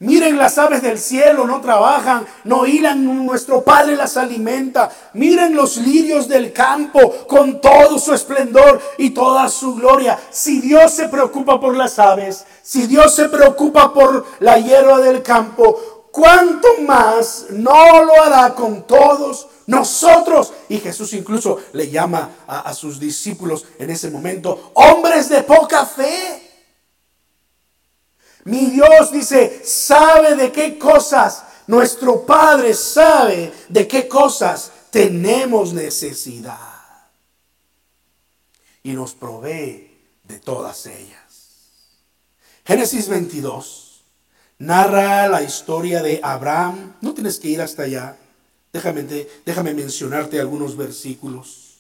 Miren 0.01 0.39
las 0.39 0.57
aves 0.59 0.81
del 0.81 0.97
cielo, 0.97 1.45
no 1.45 1.61
trabajan, 1.61 2.25
no 2.45 2.65
hilan, 2.67 3.27
nuestro 3.27 3.65
Padre 3.65 3.97
las 3.97 4.17
alimenta. 4.17 4.89
Miren 5.15 5.57
los 5.57 5.77
lirios 5.77 6.29
del 6.29 6.53
campo 6.53 7.27
con 7.27 7.61
todo 7.61 7.99
su 7.99 8.15
esplendor 8.15 8.81
y 8.97 9.11
toda 9.11 9.49
su 9.49 9.75
gloria. 9.75 10.17
Si 10.31 10.61
Dios 10.61 10.93
se 10.93 11.09
preocupa 11.09 11.59
por 11.59 11.77
las 11.77 11.99
aves, 11.99 12.47
si 12.63 12.87
Dios 12.87 13.13
se 13.13 13.29
preocupa 13.29 13.93
por 13.93 14.25
la 14.39 14.61
hierba 14.61 15.01
del 15.01 15.21
campo, 15.21 15.88
¿cuánto 16.19 16.81
más 16.81 17.47
no 17.51 18.03
lo 18.03 18.21
hará 18.21 18.53
con 18.53 18.85
todos 18.89 19.47
nosotros? 19.67 20.53
Y 20.69 20.79
Jesús 20.79 21.13
incluso 21.13 21.61
le 21.73 21.89
llama 21.89 22.31
a, 22.49 22.75
sus 22.75 22.99
discípulos 22.99 23.65
en 23.79 23.91
ese 23.91 24.11
momento, 24.11 24.73
hombres 24.75 25.29
de 25.29 25.45
poca 25.45 25.87
fe. 25.87 26.43
Mi 28.45 28.67
Dios 28.67 29.13
dice, 29.13 29.63
sabe 29.65 30.35
de 30.35 30.51
qué 30.51 30.77
cosas, 30.77 31.45
nuestro 31.69 32.27
Padre 32.27 32.75
sabe 32.75 33.53
de 33.69 33.87
qué 33.87 34.09
cosas 34.09 34.73
tenemos 34.91 35.73
necesidad. 35.73 36.59
Y 38.83 38.91
nos 38.91 39.15
provee 39.15 40.19
de 40.25 40.41
todas 40.41 40.85
ellas. 40.87 41.19
Génesis 42.65 43.09
22 43.09 43.88
narra 44.59 45.29
la 45.29 45.43
historia 45.43 46.03
de 46.03 46.21
Abraham. 46.23 46.95
No 47.01 47.15
tienes 47.15 47.39
que 47.39 47.49
ir 47.49 47.61
hasta 47.61 47.85
allá. 47.85 48.17
Déjame, 48.73 49.05
déjame 49.45 49.75
mencionarte 49.75 50.41
algunos 50.41 50.77
versículos. 50.77 51.79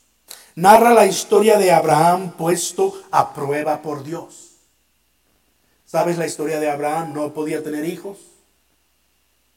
Narra 0.54 0.92
la 0.92 1.06
historia 1.06 1.58
de 1.58 1.70
Abraham 1.70 2.32
puesto 2.32 3.00
a 3.10 3.32
prueba 3.34 3.82
por 3.82 4.02
Dios. 4.02 4.48
¿Sabes 5.86 6.18
la 6.18 6.26
historia 6.26 6.60
de 6.60 6.70
Abraham? 6.70 7.12
No 7.14 7.32
podía 7.32 7.62
tener 7.62 7.84
hijos. 7.84 8.18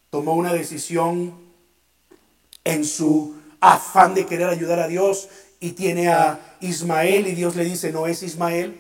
Tomó 0.10 0.36
una 0.36 0.53
decisión 0.53 1.34
en 2.63 2.86
su 2.86 3.36
afán 3.60 4.13
de 4.13 4.25
querer 4.25 4.49
ayudar 4.49 4.79
a 4.79 4.88
Dios 4.88 5.29
y 5.60 5.71
tiene 5.71 6.10
a 6.10 6.57
Ismael 6.60 7.27
y 7.27 7.36
Dios 7.36 7.55
le 7.55 7.63
dice, 7.63 7.91
no 7.91 8.07
es 8.07 8.23
Ismael, 8.23 8.79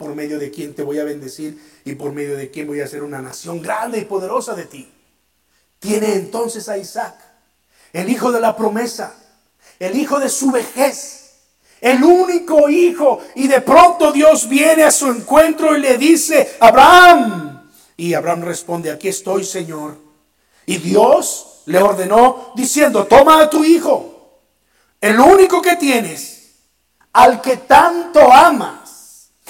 por 0.00 0.14
medio 0.14 0.38
de 0.38 0.50
quien 0.50 0.72
te 0.72 0.82
voy 0.82 0.98
a 0.98 1.04
bendecir 1.04 1.62
y 1.84 1.94
por 1.94 2.12
medio 2.12 2.34
de 2.34 2.50
quien 2.50 2.66
voy 2.66 2.80
a 2.80 2.84
hacer 2.84 3.02
una 3.02 3.20
nación 3.20 3.60
grande 3.60 3.98
y 3.98 4.06
poderosa 4.06 4.54
de 4.54 4.64
ti. 4.64 4.90
Tiene 5.78 6.14
entonces 6.14 6.70
a 6.70 6.78
Isaac, 6.78 7.16
el 7.92 8.08
hijo 8.08 8.32
de 8.32 8.40
la 8.40 8.56
promesa, 8.56 9.14
el 9.78 9.94
hijo 9.98 10.18
de 10.18 10.30
su 10.30 10.50
vejez, 10.52 11.32
el 11.82 12.02
único 12.02 12.70
hijo. 12.70 13.20
Y 13.34 13.46
de 13.46 13.60
pronto 13.60 14.10
Dios 14.10 14.48
viene 14.48 14.84
a 14.84 14.90
su 14.90 15.06
encuentro 15.08 15.76
y 15.76 15.80
le 15.80 15.98
dice, 15.98 16.56
Abraham. 16.60 17.68
Y 17.98 18.14
Abraham 18.14 18.44
responde, 18.44 18.90
aquí 18.90 19.08
estoy, 19.08 19.44
Señor. 19.44 19.98
Y 20.64 20.78
Dios 20.78 21.60
le 21.66 21.82
ordenó 21.82 22.54
diciendo, 22.56 23.06
toma 23.06 23.42
a 23.42 23.50
tu 23.50 23.62
hijo, 23.64 24.38
el 24.98 25.20
único 25.20 25.60
que 25.60 25.76
tienes, 25.76 26.54
al 27.12 27.42
que 27.42 27.58
tanto 27.58 28.32
ama 28.32 28.79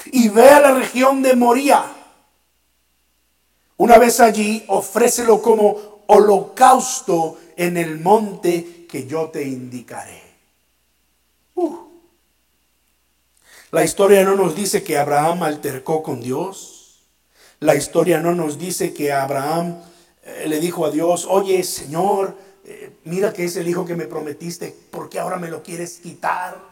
y 0.06 0.28
ve 0.28 0.48
a 0.48 0.60
la 0.60 0.74
región 0.74 1.22
de 1.22 1.34
Moría. 1.34 1.84
Una 3.76 3.98
vez 3.98 4.20
allí, 4.20 4.64
ofrécelo 4.68 5.40
como 5.40 6.02
holocausto 6.06 7.38
en 7.56 7.76
el 7.76 8.00
monte 8.00 8.86
que 8.88 9.06
yo 9.06 9.28
te 9.28 9.42
indicaré. 9.42 10.22
Uh. 11.54 11.76
La 13.70 13.84
historia 13.84 14.24
no 14.24 14.34
nos 14.34 14.56
dice 14.56 14.82
que 14.82 14.98
Abraham 14.98 15.44
altercó 15.44 16.02
con 16.02 16.20
Dios. 16.20 17.06
La 17.60 17.74
historia 17.74 18.18
no 18.20 18.34
nos 18.34 18.58
dice 18.58 18.92
que 18.92 19.12
Abraham 19.12 19.80
eh, 20.24 20.44
le 20.48 20.58
dijo 20.58 20.84
a 20.84 20.90
Dios, 20.90 21.26
oye 21.28 21.62
Señor, 21.62 22.36
eh, 22.64 22.96
mira 23.04 23.32
que 23.32 23.44
es 23.44 23.56
el 23.56 23.68
hijo 23.68 23.84
que 23.84 23.96
me 23.96 24.06
prometiste, 24.06 24.74
¿por 24.90 25.08
qué 25.08 25.20
ahora 25.20 25.36
me 25.36 25.48
lo 25.48 25.62
quieres 25.62 26.00
quitar? 26.00 26.69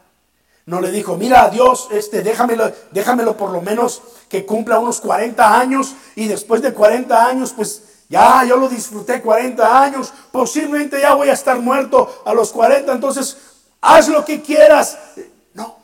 No 0.69 0.83
le 0.83 0.91
dijo, 0.91 1.17
mira 1.17 1.49
Dios, 1.49 1.89
este, 1.93 2.21
déjamelo, 2.21 2.71
déjamelo 2.91 3.39
por 3.39 3.53
lo 3.53 3.63
menos 3.63 4.03
que 4.29 4.45
cumpla 4.45 4.79
unos 4.79 5.01
40 5.01 5.59
años 5.59 5.95
y 6.15 6.29
después 6.29 6.61
de 6.61 6.75
40 6.75 7.25
años, 7.25 7.55
pues 7.57 7.85
ya 8.11 8.45
yo 8.45 8.59
lo 8.59 8.69
disfruté 8.69 9.23
40 9.23 9.83
años, 9.83 10.13
posiblemente 10.31 11.01
ya 11.01 11.15
voy 11.15 11.31
a 11.31 11.33
estar 11.33 11.59
muerto 11.59 12.23
a 12.27 12.35
los 12.35 12.53
40, 12.53 12.93
entonces 12.93 13.39
haz 13.81 14.09
lo 14.09 14.27
que 14.27 14.43
quieras. 14.43 14.99
No, 15.55 15.79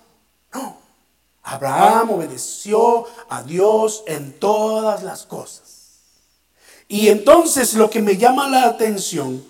no. 0.53 0.77
Abraham 1.44 2.11
obedeció 2.11 3.07
a 3.31 3.42
Dios 3.42 4.05
en 4.07 4.38
todas 4.38 5.03
las 5.03 5.25
cosas. 5.25 6.03
Y 6.88 7.09
entonces 7.09 7.73
lo 7.73 7.88
que 7.88 8.03
me 8.03 8.18
llama 8.18 8.51
la 8.51 8.64
atención 8.64 9.42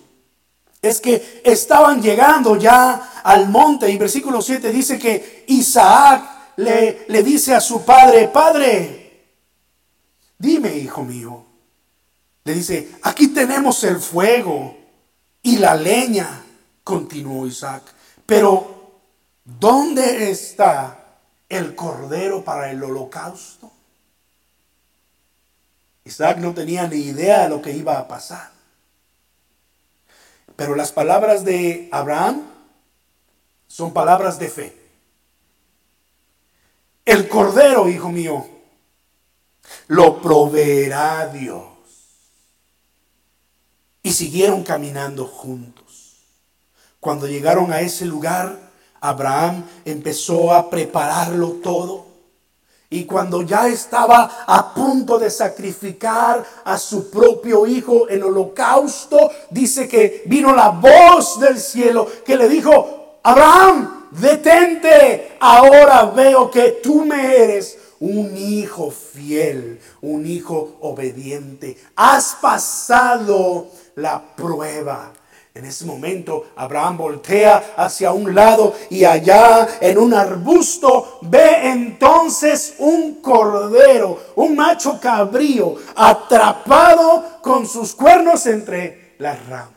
es 0.89 1.01
que 1.01 1.41
estaban 1.43 2.01
llegando 2.01 2.55
ya 2.55 3.21
al 3.23 3.49
monte 3.49 3.89
y 3.89 3.97
versículo 3.97 4.41
7 4.41 4.71
dice 4.71 4.99
que 4.99 5.45
Isaac 5.47 6.53
le, 6.57 7.05
le 7.07 7.23
dice 7.23 7.53
a 7.53 7.59
su 7.59 7.83
padre, 7.83 8.27
padre, 8.27 9.27
dime 10.37 10.77
hijo 10.77 11.03
mío, 11.03 11.45
le 12.43 12.53
dice, 12.53 12.91
aquí 13.01 13.29
tenemos 13.29 13.83
el 13.83 13.97
fuego 13.97 14.77
y 15.41 15.57
la 15.57 15.75
leña, 15.75 16.43
continuó 16.83 17.47
Isaac, 17.47 17.83
pero 18.25 19.01
¿dónde 19.43 20.29
está 20.29 20.99
el 21.49 21.75
cordero 21.75 22.43
para 22.43 22.71
el 22.71 22.83
holocausto? 22.83 23.71
Isaac 26.03 26.37
no 26.37 26.53
tenía 26.53 26.87
ni 26.87 26.97
idea 26.97 27.43
de 27.43 27.49
lo 27.49 27.61
que 27.61 27.71
iba 27.71 27.97
a 27.97 28.07
pasar. 28.07 28.54
Pero 30.55 30.75
las 30.75 30.91
palabras 30.91 31.43
de 31.43 31.89
Abraham 31.91 32.43
son 33.67 33.93
palabras 33.93 34.39
de 34.39 34.47
fe. 34.47 34.77
El 37.03 37.27
cordero, 37.27 37.87
hijo 37.87 38.09
mío, 38.09 38.45
lo 39.87 40.21
proveerá 40.21 41.27
Dios. 41.27 41.65
Y 44.01 44.13
siguieron 44.13 44.63
caminando 44.63 45.25
juntos. 45.25 46.15
Cuando 46.99 47.27
llegaron 47.27 47.71
a 47.71 47.81
ese 47.81 48.05
lugar, 48.05 48.71
Abraham 49.01 49.65
empezó 49.83 50.53
a 50.53 50.69
prepararlo 50.69 51.53
todo. 51.63 52.04
Y 52.95 53.03
cuando 53.03 53.41
ya 53.41 53.67
estaba 53.67 54.45
a 54.47 54.73
punto 54.73 55.19
de 55.19 55.29
sacrificar 55.29 56.45
a 56.63 56.77
su 56.77 57.11
propio 57.11 57.67
hijo 57.67 58.07
en 58.07 58.23
holocausto, 58.23 59.31
dice 59.49 59.85
que 59.85 60.23
vino 60.27 60.55
la 60.55 60.69
voz 60.69 61.37
del 61.41 61.59
cielo 61.59 62.07
que 62.25 62.37
le 62.37 62.47
dijo, 62.47 63.17
Abraham, 63.21 64.07
detente, 64.11 65.35
ahora 65.41 66.05
veo 66.05 66.49
que 66.49 66.79
tú 66.81 67.03
me 67.03 67.35
eres 67.35 67.77
un 67.99 68.37
hijo 68.37 68.91
fiel, 68.91 69.77
un 69.99 70.25
hijo 70.25 70.77
obediente. 70.79 71.75
Has 71.97 72.37
pasado 72.41 73.67
la 73.95 74.23
prueba. 74.37 75.11
En 75.55 75.63
ese 75.63 75.85
momento 75.85 76.47
Abraham 76.57 76.97
voltea 76.97 77.75
hacia 77.77 78.11
un 78.11 78.35
lado 78.35 78.75
y 78.89 79.05
allá 79.05 79.79
en 79.79 79.97
un 79.97 80.13
arbusto 80.13 81.19
ve 81.21 81.69
entonces 81.69 82.75
un 82.79 83.21
cordero, 83.21 84.19
un 84.35 84.53
macho 84.53 84.99
cabrío, 84.99 85.77
atrapado 85.95 87.39
con 87.41 87.65
sus 87.65 87.95
cuernos 87.95 88.45
entre 88.47 89.15
las 89.17 89.47
ramas. 89.47 89.71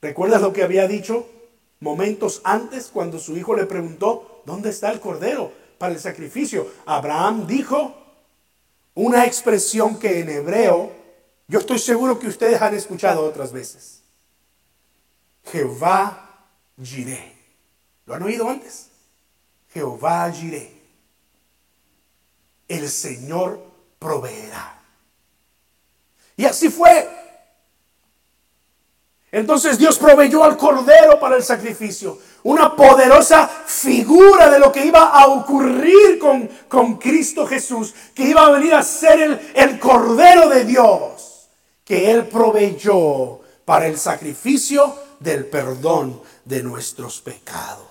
¿Recuerdas 0.00 0.40
lo 0.40 0.52
que 0.52 0.62
había 0.62 0.86
dicho 0.86 1.26
momentos 1.80 2.40
antes 2.44 2.86
cuando 2.92 3.18
su 3.18 3.36
hijo 3.36 3.56
le 3.56 3.66
preguntó, 3.66 4.42
¿dónde 4.46 4.70
está 4.70 4.92
el 4.92 5.00
cordero 5.00 5.50
para 5.78 5.92
el 5.92 5.98
sacrificio? 5.98 6.68
Abraham 6.86 7.44
dijo 7.48 7.92
una 8.94 9.26
expresión 9.26 9.98
que 9.98 10.20
en 10.20 10.28
hebreo 10.28 10.97
yo 11.48 11.58
estoy 11.58 11.78
seguro 11.78 12.18
que 12.18 12.28
ustedes 12.28 12.60
han 12.60 12.74
escuchado 12.74 13.24
otras 13.24 13.52
veces. 13.52 14.02
Jehová 15.50 16.28
Jireh. 16.80 17.34
¿Lo 18.04 18.14
han 18.14 18.22
oído 18.22 18.50
antes? 18.50 18.88
Jehová 19.72 20.30
Jireh. 20.30 20.70
El 22.68 22.86
Señor 22.90 23.64
proveerá. 23.98 24.78
Y 26.36 26.44
así 26.44 26.68
fue. 26.68 27.08
Entonces 29.32 29.78
Dios 29.78 29.98
proveyó 29.98 30.44
al 30.44 30.58
cordero 30.58 31.18
para 31.18 31.36
el 31.36 31.42
sacrificio. 31.42 32.18
Una 32.42 32.76
poderosa 32.76 33.48
figura 33.48 34.50
de 34.50 34.58
lo 34.58 34.70
que 34.70 34.84
iba 34.84 35.08
a 35.08 35.26
ocurrir 35.28 36.18
con, 36.18 36.46
con 36.68 36.98
Cristo 36.98 37.46
Jesús. 37.46 37.94
Que 38.14 38.24
iba 38.24 38.44
a 38.44 38.50
venir 38.50 38.74
a 38.74 38.82
ser 38.82 39.18
el, 39.18 39.52
el 39.54 39.78
cordero 39.78 40.50
de 40.50 40.66
Dios 40.66 41.27
que 41.88 42.10
Él 42.10 42.28
proveyó 42.28 43.40
para 43.64 43.86
el 43.86 43.98
sacrificio 43.98 44.94
del 45.18 45.46
perdón 45.46 46.20
de 46.44 46.62
nuestros 46.62 47.20
pecados. 47.22 47.88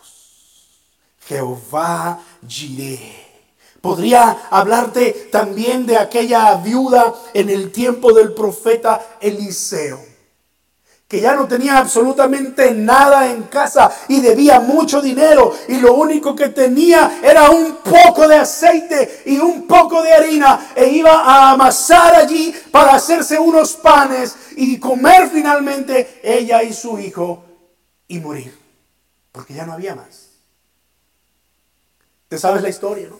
Jehová 1.25 2.21
Jireh. 2.47 3.25
Podría 3.81 4.47
hablarte 4.51 5.29
también 5.31 5.85
de 5.87 5.97
aquella 5.97 6.53
viuda 6.55 7.13
en 7.33 7.49
el 7.49 7.71
tiempo 7.71 8.13
del 8.13 8.33
profeta 8.33 9.17
Eliseo 9.19 10.06
que 11.07 11.21
ya 11.21 11.35
no 11.35 11.47
tenía 11.47 11.77
absolutamente 11.77 12.71
nada 12.71 13.31
en 13.31 13.43
casa 13.43 13.89
y 14.09 14.19
debía 14.19 14.59
mucho 14.59 15.01
dinero 15.01 15.55
y 15.69 15.77
lo 15.77 15.93
único 15.93 16.35
que 16.35 16.49
tenía 16.49 17.21
era 17.23 17.49
un 17.49 17.77
poco 17.77 18.27
de 18.27 18.35
aceite 18.35 19.23
y 19.25 19.37
un 19.39 19.65
poco 19.67 20.03
de 20.03 20.11
harina 20.11 20.73
e 20.75 20.89
iba 20.89 21.21
a 21.23 21.51
amasar 21.51 22.13
allí 22.13 22.53
para 22.71 22.95
hacerse 22.95 23.39
unos 23.39 23.75
panes 23.75 24.35
y 24.57 24.77
comer 24.79 25.29
finalmente 25.29 26.19
ella 26.21 26.61
y 26.61 26.73
su 26.73 26.99
hijo 26.99 27.43
y 28.09 28.19
morir, 28.19 28.57
porque 29.31 29.53
ya 29.53 29.65
no 29.65 29.73
había 29.73 29.95
más. 29.95 30.27
¿Te 32.27 32.37
sabes 32.37 32.61
la 32.61 32.69
historia, 32.69 33.07
no? 33.07 33.19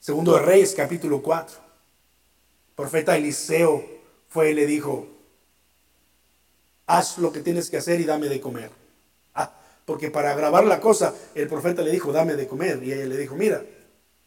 Segundo 0.00 0.34
de 0.34 0.42
Reyes, 0.42 0.74
capítulo 0.76 1.22
4. 1.22 1.56
profeta 2.74 3.16
Eliseo 3.16 3.82
fue 4.28 4.50
y 4.50 4.54
le 4.54 4.66
dijo, 4.66 5.15
haz 6.86 7.18
lo 7.18 7.32
que 7.32 7.40
tienes 7.40 7.70
que 7.70 7.76
hacer 7.76 8.00
y 8.00 8.04
dame 8.04 8.28
de 8.28 8.40
comer. 8.40 8.70
Ah, 9.34 9.52
porque 9.84 10.10
para 10.10 10.34
grabar 10.34 10.64
la 10.64 10.80
cosa, 10.80 11.14
el 11.34 11.48
profeta 11.48 11.82
le 11.82 11.90
dijo, 11.90 12.12
dame 12.12 12.34
de 12.34 12.46
comer. 12.46 12.82
Y 12.82 12.92
ella 12.92 13.06
le 13.06 13.16
dijo, 13.16 13.34
mira, 13.34 13.62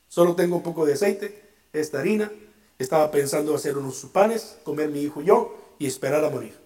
solo 0.08 0.36
tengo 0.36 0.58
un 0.58 0.64
poco 0.64 0.86
de 0.86 0.94
aceite, 0.94 1.42
esta 1.74 2.00
harina. 2.00 2.32
Estaba 2.78 3.12
pensando 3.12 3.56
hacer 3.56 3.78
unos 3.78 4.06
panes, 4.12 4.58
comer 4.64 4.90
mi 4.90 5.02
hijo 5.02 5.22
y 5.22 5.26
yo 5.26 5.76
y 5.80 5.88
esperar 5.88 6.24
a 6.24 6.30
morir. 6.30 6.58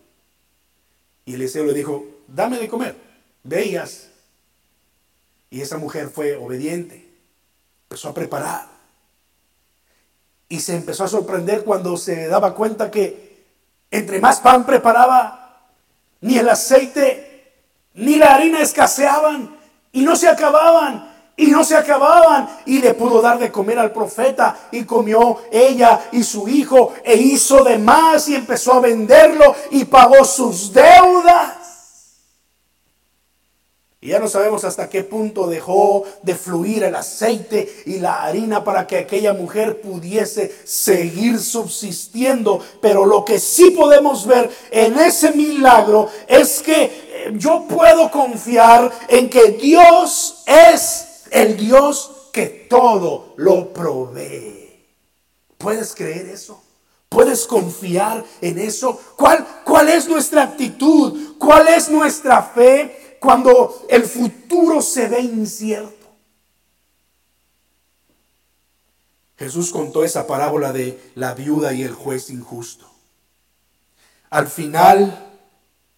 Y 1.26 1.36
Eliseo 1.36 1.64
le 1.64 1.74
dijo, 1.74 2.06
dame 2.28 2.60
de 2.60 2.68
comer, 2.68 2.96
veías. 3.44 4.10
Y 5.50 5.62
esa 5.62 5.78
mujer 5.78 6.10
fue 6.10 6.36
obediente, 6.36 7.08
empezó 7.84 8.10
a 8.10 8.14
preparar. 8.14 8.68
Y 10.50 10.60
se 10.60 10.76
empezó 10.76 11.04
a 11.06 11.08
sorprender 11.08 11.64
cuando 11.64 11.98
se 11.98 12.28
daba 12.28 12.54
cuenta 12.54 12.92
que 12.92 13.46
entre 13.90 14.20
más 14.20 14.40
pan 14.40 14.66
preparaba, 14.66 15.43
ni 16.24 16.38
el 16.38 16.50
aceite, 16.50 17.54
ni 17.96 18.16
la 18.16 18.34
harina 18.34 18.62
escaseaban 18.62 19.56
y 19.92 20.02
no 20.02 20.16
se 20.16 20.28
acababan. 20.28 21.12
Y 21.36 21.48
no 21.48 21.64
se 21.64 21.76
acababan. 21.76 22.48
Y 22.66 22.80
le 22.80 22.94
pudo 22.94 23.22
dar 23.22 23.40
de 23.40 23.52
comer 23.52 23.80
al 23.80 23.92
profeta. 23.92 24.56
Y 24.72 24.84
comió 24.84 25.42
ella 25.52 26.00
y 26.12 26.24
su 26.24 26.48
hijo. 26.48 26.94
E 27.04 27.16
hizo 27.16 27.64
de 27.64 27.78
más 27.78 28.28
y 28.28 28.36
empezó 28.36 28.74
a 28.74 28.80
venderlo. 28.80 29.56
Y 29.72 29.86
pagó 29.86 30.24
sus 30.26 30.72
deudas. 30.72 31.62
Y 34.04 34.08
ya 34.08 34.20
no 34.20 34.28
sabemos 34.28 34.66
hasta 34.66 34.89
qué 34.89 35.02
punto 35.06 35.48
dejó 35.48 36.04
de 36.24 36.36
fluir 36.36 36.84
el 36.84 36.94
aceite 36.94 37.84
y 37.86 38.00
la 38.00 38.24
harina 38.24 38.62
para 38.62 38.86
que 38.86 38.98
aquella 38.98 39.32
mujer 39.32 39.80
pudiese 39.80 40.54
seguir 40.66 41.39
subsistiendo. 41.39 42.60
Pero 42.82 43.06
lo 43.06 43.24
que 43.24 43.39
sí 43.39 43.72
podemos 43.72 44.28
ver 44.28 44.52
en 44.72 45.00
ese 45.00 45.32
milagro 45.32 46.10
es 46.28 46.60
que 46.62 46.84
eh, 46.84 47.34
yo 47.38 47.66
puedo 47.66 48.12
confiar 48.12 48.92
en 49.08 49.30
que 49.30 49.52
Dios 49.52 50.44
es 50.48 51.24
el 51.32 51.56
Dios 51.56 52.12
que 52.34 52.68
todo 52.70 53.36
lo 53.38 53.72
provee. 53.72 54.86
¿Puedes 55.58 55.96
creer 55.96 56.28
eso? 56.28 56.62
¿Puedes 57.08 57.46
confiar 57.46 58.26
en 58.42 58.60
eso? 58.60 59.00
¿Cuál, 59.16 59.48
cuál 59.63 59.88
es 59.88 60.10
nuestra 60.10 60.44
actitud? 60.44 61.38
¿Cuál 61.39 61.70
es 61.70 61.88
nuestra 61.88 62.44
fe? 62.44 63.03
Cuando 63.24 63.86
el 63.88 64.04
futuro 64.04 64.82
se 64.82 65.08
ve 65.08 65.22
incierto. 65.22 66.08
Jesús 69.38 69.72
contó 69.72 70.04
esa 70.04 70.28
parábola 70.28 70.74
de 70.74 71.00
la 71.16 71.34
viuda 71.34 71.72
y 71.72 71.84
el 71.84 71.94
juez 71.94 72.30
injusto. 72.30 72.86
Al 74.30 74.48
final, 74.48 75.32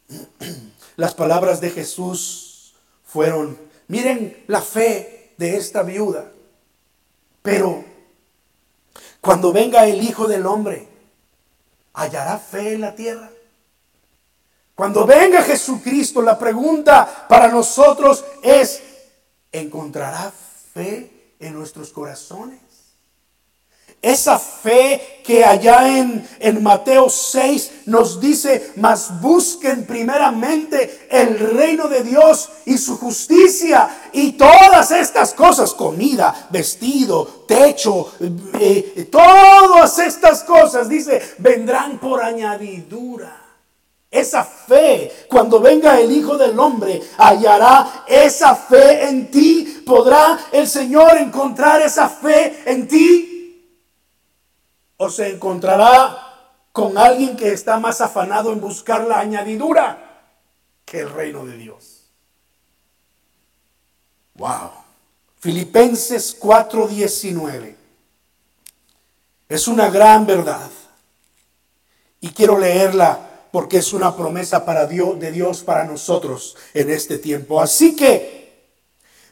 las 0.98 1.16
palabras 1.16 1.62
de 1.62 1.72
Jesús 1.72 2.76
fueron, 3.04 3.58
miren 3.88 4.44
la 4.46 4.62
fe 4.62 5.34
de 5.38 5.58
esta 5.58 5.82
viuda, 5.82 6.32
pero 7.42 7.84
cuando 9.20 9.52
venga 9.52 9.88
el 9.88 10.04
Hijo 10.04 10.28
del 10.28 10.46
Hombre, 10.46 10.88
¿hallará 11.94 12.38
fe 12.38 12.74
en 12.74 12.82
la 12.82 12.94
tierra? 12.94 13.32
Cuando 14.76 15.06
venga 15.06 15.42
Jesucristo, 15.42 16.22
la 16.22 16.38
pregunta 16.38 17.26
para 17.30 17.48
nosotros 17.48 18.26
es, 18.44 18.82
¿encontrará 19.50 20.34
fe 20.74 21.36
en 21.40 21.54
nuestros 21.54 21.92
corazones? 21.92 22.60
Esa 24.02 24.38
fe 24.38 25.22
que 25.24 25.46
allá 25.46 25.98
en, 25.98 26.28
en, 26.40 26.62
Mateo 26.62 27.10
6 27.10 27.72
nos 27.86 28.20
dice, 28.20 28.74
mas 28.76 29.20
busquen 29.20 29.88
primeramente 29.88 31.08
el 31.10 31.40
reino 31.40 31.88
de 31.88 32.04
Dios 32.04 32.50
y 32.66 32.78
su 32.78 32.98
justicia 32.98 34.10
y 34.12 34.34
todas 34.34 34.92
estas 34.92 35.34
cosas, 35.34 35.74
comida, 35.74 36.50
vestido, 36.52 37.46
techo, 37.48 38.12
eh, 38.60 39.08
todas 39.10 39.98
estas 39.98 40.44
cosas, 40.44 40.88
dice, 40.88 41.20
vendrán 41.40 41.98
por 41.98 42.22
añadidura. 42.22 43.45
Esa 44.10 44.44
fe, 44.44 45.26
cuando 45.30 45.60
venga 45.60 46.00
el 46.00 46.12
Hijo 46.12 46.38
del 46.38 46.58
Hombre, 46.58 47.02
hallará 47.18 48.06
esa 48.08 48.56
fe 48.56 49.10
en 49.10 49.30
ti. 49.30 49.84
¿Podrá 49.86 50.40
el 50.52 50.68
Señor 50.68 51.18
encontrar 51.18 51.82
esa 51.82 52.08
fe 52.08 52.64
en 52.66 52.88
ti? 52.88 53.82
¿O 54.98 55.10
se 55.10 55.30
encontrará 55.30 56.26
con 56.72 56.98
alguien 56.98 57.36
que 57.36 57.52
está 57.52 57.80
más 57.80 58.02
afanado 58.02 58.52
en 58.54 58.62
buscar 58.62 59.06
la 59.06 59.20
añadidura 59.20 60.24
que 60.86 61.02
el 61.02 61.10
reino 61.10 61.46
de 61.46 61.58
Dios? 61.58 62.12
Wow. 64.36 64.72
Filipenses 65.40 66.40
4:19. 66.40 67.76
Es 69.48 69.68
una 69.68 69.90
gran 69.90 70.26
verdad. 70.26 70.70
Y 72.20 72.30
quiero 72.30 72.58
leerla 72.58 73.35
porque 73.56 73.78
es 73.78 73.94
una 73.94 74.14
promesa 74.14 74.66
para 74.66 74.86
Dios, 74.86 75.18
de 75.18 75.32
Dios 75.32 75.64
para 75.64 75.86
nosotros 75.86 76.58
en 76.74 76.90
este 76.90 77.20
tiempo. 77.20 77.62
Así 77.62 77.96
que 77.96 78.74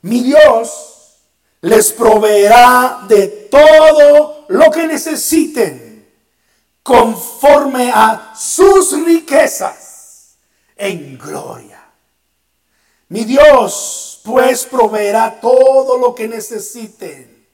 mi 0.03 0.23
Dios 0.23 1.17
les 1.59 1.91
proveerá 1.91 3.01
de 3.09 3.27
todo 3.27 4.45
lo 4.47 4.71
que 4.71 4.87
necesiten 4.87 6.09
conforme 6.81 7.91
a 7.93 8.33
sus 8.33 8.93
riquezas 9.05 10.37
en 10.77 11.17
gloria. 11.17 11.83
Mi 13.09 13.25
Dios 13.25 14.21
pues 14.23 14.63
proveerá 14.63 15.37
todo 15.41 15.97
lo 15.97 16.15
que 16.15 16.29
necesiten 16.29 17.45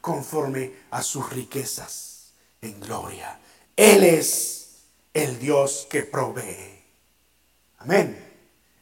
conforme 0.00 0.72
a 0.92 1.02
sus 1.02 1.28
riquezas 1.30 2.32
en 2.60 2.78
gloria. 2.78 3.40
Él 3.74 4.04
es 4.04 4.59
el 5.14 5.38
Dios 5.38 5.86
que 5.90 6.02
provee. 6.02 6.82
Amén. 7.78 8.16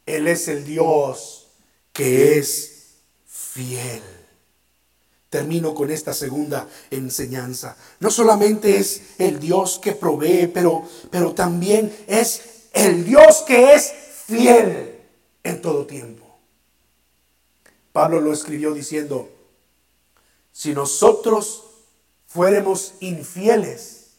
Él 0.07 0.27
es 0.27 0.49
el 0.49 0.65
Dios 0.65 1.49
que 1.93 2.39
es 2.39 2.97
fiel. 3.27 4.03
Termino 5.31 5.75
con 5.75 5.91
esta 5.91 6.15
segunda 6.15 6.67
enseñanza. 6.91 7.77
No 8.01 8.11
solamente 8.11 8.79
es 8.79 9.03
el 9.19 9.39
Dios 9.39 9.79
que 9.79 9.93
provee, 9.93 10.47
pero, 10.47 10.89
pero 11.11 11.35
también 11.35 11.95
es 12.07 12.69
el 12.73 13.05
Dios 13.05 13.45
que 13.47 13.75
es 13.75 13.93
fiel 14.27 15.01
en 15.43 15.61
todo 15.61 15.87
tiempo. 15.87 16.25
Pablo 17.93 18.21
lo 18.21 18.33
escribió 18.33 18.73
diciendo, 18.73 19.29
si 20.53 20.73
nosotros 20.73 21.65
fuéramos 22.27 22.95
infieles, 23.01 24.13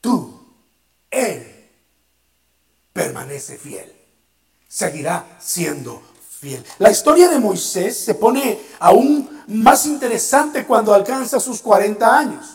tú, 0.00 0.37
Él, 1.10 1.70
permanece 2.92 3.56
fiel. 3.56 3.92
Seguirá 4.66 5.24
siendo 5.40 6.02
fiel. 6.40 6.64
La 6.78 6.90
historia 6.90 7.28
de 7.28 7.38
Moisés 7.38 7.98
se 7.98 8.14
pone 8.14 8.58
aún 8.78 9.42
más 9.48 9.86
interesante 9.86 10.64
cuando 10.66 10.92
alcanza 10.92 11.40
sus 11.40 11.60
40 11.60 12.18
años. 12.18 12.46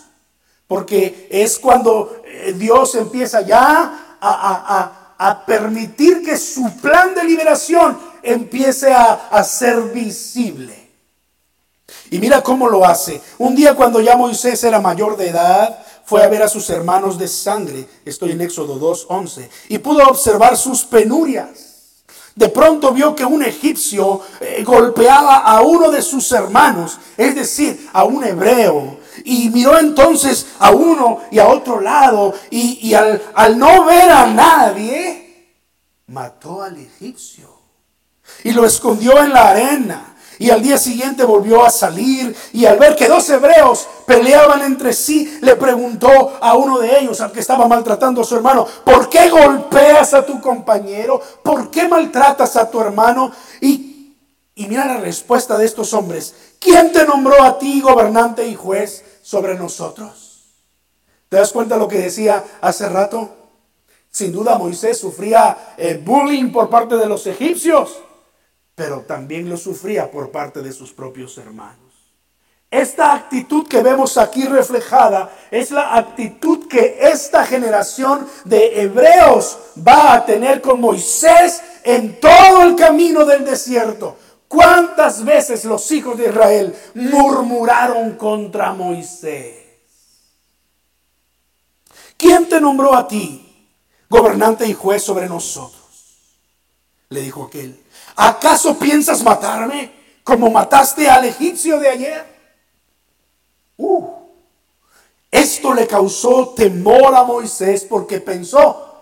Porque 0.68 1.28
es 1.30 1.60
cuando 1.60 2.22
eh, 2.26 2.54
Dios 2.54 2.96
empieza 2.96 3.42
ya 3.42 4.18
a, 4.22 5.00
permitir 5.46 6.22
que 6.22 6.36
su 6.38 6.70
plan 6.82 7.16
de 7.16 7.24
liberación 7.24 7.98
empiece 8.22 8.92
a, 8.92 9.30
a 9.30 9.44
ser 9.44 9.82
visible. 9.94 10.90
Y 12.10 12.20
mira 12.20 12.42
cómo 12.42 12.70
lo 12.70 12.86
hace. 12.86 13.22
Un 13.38 13.56
día 13.56 13.74
cuando 13.74 14.02
ya 14.02 14.18
Moisés 14.18 14.62
era 14.64 14.82
mayor 14.82 15.16
de 15.16 15.30
edad, 15.30 15.80
fue 16.06 16.24
a 16.24 16.28
ver 16.28 16.44
a 16.44 16.48
sus 16.48 16.70
hermanos 16.70 17.18
de 17.18 17.28
sangre, 17.28 17.88
estoy 18.06 18.32
en 18.32 18.42
Éxodo 18.42 18.80
2.11, 18.80 19.50
y 19.70 19.78
pudo 19.78 20.08
observar 20.08 20.58
sus 20.58 20.84
penurias. 20.84 21.74
De 22.36 22.50
pronto 22.50 22.92
vio 22.92 23.16
que 23.16 23.26
un 23.26 23.44
egipcio 23.44 24.22
eh, 24.40 24.64
golpeaba 24.64 25.38
a 25.38 25.62
uno 25.62 25.92
de 25.92 26.02
sus 26.02 26.32
hermanos, 26.32 26.98
es 27.16 27.36
decir, 27.36 27.90
a 27.94 28.04
un 28.06 28.24
hebreo. 28.24 28.98
Y 29.24 29.50
miró 29.50 29.78
entonces 29.78 30.48
a 30.58 30.72
uno 30.72 31.22
y 31.30 31.38
a 31.38 31.48
otro 31.48 31.80
lado 31.80 32.34
y, 32.50 32.94
al, 32.96 33.22
al 33.36 33.60
no 33.60 33.86
ver 33.86 34.10
a 34.10 34.26
nadie, 34.26 35.60
mató 36.08 36.64
al 36.64 36.78
egipcio 36.78 37.54
y 38.44 38.52
lo 38.52 38.66
escondió 38.66 39.20
en 39.24 39.32
la 39.32 39.50
arena. 39.52 40.13
Y 40.40 40.50
al 40.50 40.62
día 40.62 40.78
siguiente 40.78 41.24
volvió 41.24 41.64
a 41.64 41.70
salir 41.70 42.36
y 42.54 42.66
al 42.66 42.80
ver 42.80 42.96
que 42.96 43.08
dos 43.08 43.30
hebreos 43.30 43.88
peleaban 44.06 44.62
entre 44.62 44.94
sí, 44.94 45.38
le 45.42 45.56
preguntó 45.56 46.38
a 46.42 46.56
uno 46.56 46.80
de 46.80 47.00
ellos, 47.00 47.22
al 47.22 47.32
que 47.32 47.40
estaba 47.40 47.68
maltratando 47.68 48.22
a 48.22 48.26
su 48.26 48.36
hermano, 48.36 48.66
¿por 48.84 49.10
qué 49.10 49.30
golpeas 49.30 50.14
a 50.14 50.26
tu 50.26 50.42
compañero? 50.42 51.22
¿Por 51.44 51.70
qué 51.70 51.88
maltratas 51.88 52.56
a 52.56 52.70
tu 52.70 52.80
hermano? 52.82 53.32
Y, 53.62 54.16
y 54.56 54.68
mira 54.68 54.86
la 54.86 54.98
respuesta 54.98 55.58
de 55.58 55.66
estos 55.66 55.94
hombres. 55.94 56.36
¿Quién 56.60 56.92
te 56.92 57.06
nombró 57.06 57.44
a 57.44 57.58
ti 57.60 57.82
gobernante 57.82 58.48
y 58.48 58.56
juez 58.56 59.04
sobre 59.22 59.56
nosotros? 59.56 60.46
¿Te 61.30 61.38
das 61.38 61.52
cuenta 61.52 61.78
lo 61.78 61.88
que 61.88 61.98
decía 61.98 62.44
hace 62.62 62.90
rato? 62.90 63.30
Sin 64.10 64.32
duda 64.32 64.58
Moisés 64.58 65.00
sufría 65.00 65.74
eh, 65.78 66.00
bullying 66.04 66.52
por 66.52 66.70
parte 66.70 66.98
de 66.98 67.08
los 67.08 67.26
egipcios 67.26 67.98
pero 68.76 69.02
también 69.02 69.50
lo 69.50 69.58
sufría 69.58 70.10
por 70.10 70.32
parte 70.32 70.62
de 70.62 70.72
sus 70.72 70.92
propios 70.92 71.38
hermanos. 71.38 71.84
Esta 72.72 73.14
actitud 73.14 73.68
que 73.68 73.84
vemos 73.84 74.18
aquí 74.18 74.46
reflejada 74.46 75.32
es 75.52 75.70
la 75.70 75.96
actitud 75.96 76.68
que 76.68 76.98
esta 77.02 77.46
generación 77.46 78.28
de 78.46 78.82
hebreos 78.82 79.60
va 79.88 80.16
a 80.16 80.26
tener 80.26 80.60
con 80.60 80.82
Moisés 80.82 81.62
en 81.84 82.20
todo 82.20 82.64
el 82.64 82.76
camino 82.76 83.26
del 83.26 83.46
desierto. 83.46 84.18
¿Cuántas 84.48 85.24
veces 85.24 85.66
los 85.66 85.92
hijos 85.92 86.18
de 86.18 86.30
Israel 86.30 86.76
murmuraron 86.96 88.14
contra 88.14 88.74
Moisés? 88.74 89.56
¿Quién 92.18 92.50
te 92.50 92.60
nombró 92.60 92.96
a 92.96 93.08
ti, 93.08 93.70
gobernante 94.10 94.66
y 94.66 94.74
juez 94.74 95.04
sobre 95.04 95.28
nosotros? 95.28 95.83
Le 97.10 97.22
dijo 97.22 97.44
aquel. 97.44 97.80
¿Acaso 98.16 98.78
piensas 98.78 99.24
matarme 99.24 99.92
como 100.24 100.50
mataste 100.50 101.10
al 101.10 101.26
egipcio 101.26 101.80
de 101.80 101.90
ayer? 101.90 102.26
Uh, 103.78 104.08
esto 105.32 105.74
le 105.74 105.88
causó 105.88 106.50
temor 106.50 107.16
a 107.16 107.24
Moisés 107.24 107.86
porque 107.90 108.20
pensó, 108.22 109.02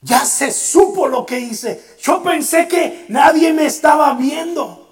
ya 0.00 0.24
se 0.24 0.50
supo 0.50 1.06
lo 1.06 1.26
que 1.26 1.38
hice. 1.38 1.96
Yo 2.00 2.22
pensé 2.22 2.66
que 2.66 3.04
nadie 3.08 3.52
me 3.52 3.66
estaba 3.66 4.14
viendo. 4.14 4.86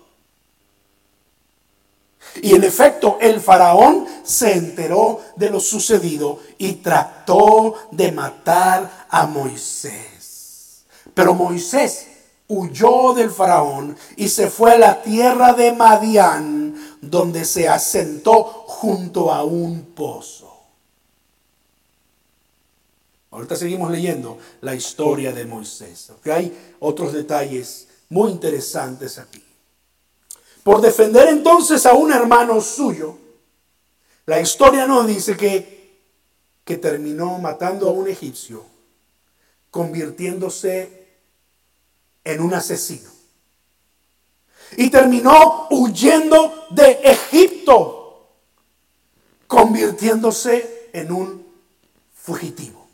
Y 2.43 2.55
en 2.55 2.65
efecto, 2.65 3.19
el 3.21 3.41
faraón 3.41 4.07
se 4.25 4.55
enteró 4.55 5.21
de 5.37 5.51
lo 5.51 5.61
sucedido 5.61 6.41
y 6.59 6.75
trató 6.75 7.77
de 7.93 8.11
matar 8.13 9.07
a 9.09 9.27
Moisés. 9.27 10.85
Pero 11.15 11.33
Moisés 11.35 12.09
huyó 12.49 13.15
del 13.15 13.31
faraón 13.31 13.97
y 14.17 14.29
se 14.29 14.51
fue 14.51 14.73
a 14.73 14.79
la 14.79 15.03
tierra 15.03 15.53
de 15.55 15.73
Madián, 15.73 16.75
donde 17.01 17.45
se 17.45 17.69
asentó 17.69 18.45
junto 18.45 19.33
a 19.33 19.45
un 19.45 19.83
pozo. 19.95 20.53
Ahorita 23.31 23.57
seguimos 23.57 23.91
leyendo 23.91 24.39
la 24.61 24.75
historia 24.75 25.33
de 25.33 25.45
Moisés. 25.45 26.13
Hay 26.27 26.57
otros 26.79 27.13
detalles 27.13 27.89
muy 28.09 28.31
interesantes 28.31 29.19
aquí. 29.19 29.43
Por 30.63 30.81
defender 30.81 31.29
entonces 31.29 31.85
a 31.85 31.95
un 31.95 32.13
hermano 32.13 32.61
suyo, 32.61 33.19
la 34.27 34.41
historia 34.41 34.87
nos 34.87 35.07
dice 35.07 35.37
que, 35.37 36.01
que 36.65 36.79
terminó 36.79 37.39
matando 37.39 37.89
a 37.89 37.93
un 37.93 38.09
egipcio, 38.09 38.65
convirtiéndose 39.71 41.04
en 42.25 42.41
un 42.41 42.55
asesino. 42.55 43.11
Y 44.77 44.91
terminó 44.91 45.69
huyendo 45.71 46.67
de 46.71 47.01
Egipto, 47.05 48.29
convirtiéndose 49.47 50.89
en 50.93 51.13
un 51.13 51.47
fugitivo. 52.15 52.85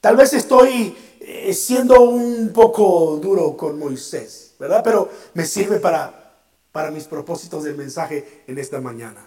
Tal 0.00 0.16
vez 0.16 0.32
estoy 0.32 0.96
eh, 1.20 1.54
siendo 1.54 2.00
un 2.00 2.52
poco 2.52 3.18
duro 3.22 3.56
con 3.56 3.78
Moisés, 3.78 4.54
¿verdad? 4.58 4.82
Pero 4.82 5.10
me 5.34 5.46
sirve 5.46 5.78
para, 5.78 6.36
para 6.72 6.90
mis 6.90 7.04
propósitos 7.04 7.64
del 7.64 7.76
mensaje 7.76 8.44
en 8.46 8.58
esta 8.58 8.80
mañana. 8.80 9.26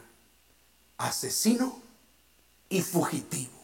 Asesino 0.97 1.79
y 2.69 2.81
fugitivo 2.81 3.56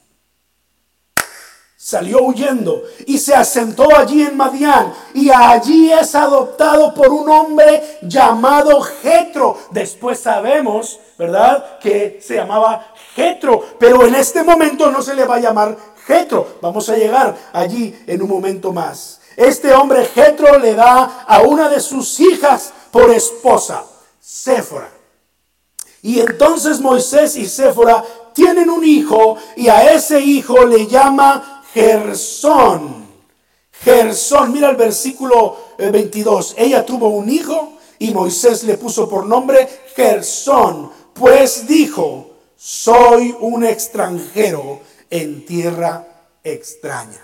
salió 1.93 2.23
huyendo 2.23 2.81
y 3.05 3.19
se 3.19 3.35
asentó 3.35 3.95
allí 3.95 4.23
en 4.23 4.35
Madián 4.35 4.91
y 5.13 5.29
allí 5.29 5.91
es 5.91 6.15
adoptado 6.15 6.91
por 6.91 7.09
un 7.09 7.29
hombre 7.29 7.99
llamado 8.01 8.81
Jetro. 8.81 9.59
Después 9.69 10.19
sabemos, 10.19 10.99
¿verdad? 11.19 11.77
Que 11.79 12.19
se 12.19 12.33
llamaba 12.33 12.93
Jetro, 13.15 13.63
pero 13.77 14.07
en 14.07 14.15
este 14.15 14.41
momento 14.41 14.89
no 14.89 15.03
se 15.03 15.13
le 15.13 15.23
va 15.25 15.35
a 15.35 15.39
llamar 15.39 15.77
Jetro. 16.07 16.57
Vamos 16.63 16.89
a 16.89 16.97
llegar 16.97 17.35
allí 17.53 17.95
en 18.07 18.23
un 18.23 18.29
momento 18.29 18.73
más. 18.73 19.21
Este 19.37 19.71
hombre 19.71 20.03
Jetro 20.05 20.57
le 20.57 20.73
da 20.73 21.25
a 21.27 21.41
una 21.41 21.69
de 21.69 21.79
sus 21.79 22.19
hijas 22.19 22.73
por 22.89 23.11
esposa, 23.11 23.83
Séfora. 24.19 24.89
Y 26.01 26.19
entonces 26.19 26.81
Moisés 26.81 27.35
y 27.35 27.45
Séfora 27.45 28.03
tienen 28.33 28.69
un 28.71 28.83
hijo 28.83 29.37
y 29.55 29.69
a 29.69 29.93
ese 29.93 30.19
hijo 30.19 30.65
le 30.65 30.87
llama 30.87 31.52
Gersón. 31.73 33.03
Gersón, 33.71 34.53
mira 34.53 34.69
el 34.69 34.75
versículo 34.75 35.57
22, 35.77 36.51
eh, 36.51 36.65
ella 36.65 36.85
tuvo 36.85 37.09
un 37.09 37.29
hijo 37.29 37.77
y 37.99 38.11
Moisés 38.11 38.63
le 38.63 38.77
puso 38.77 39.09
por 39.09 39.25
nombre 39.25 39.67
Gersón, 39.95 40.91
pues 41.13 41.67
dijo, 41.67 42.31
soy 42.55 43.35
un 43.39 43.65
extranjero 43.65 44.79
en 45.09 45.45
tierra 45.45 46.07
extraña. 46.43 47.21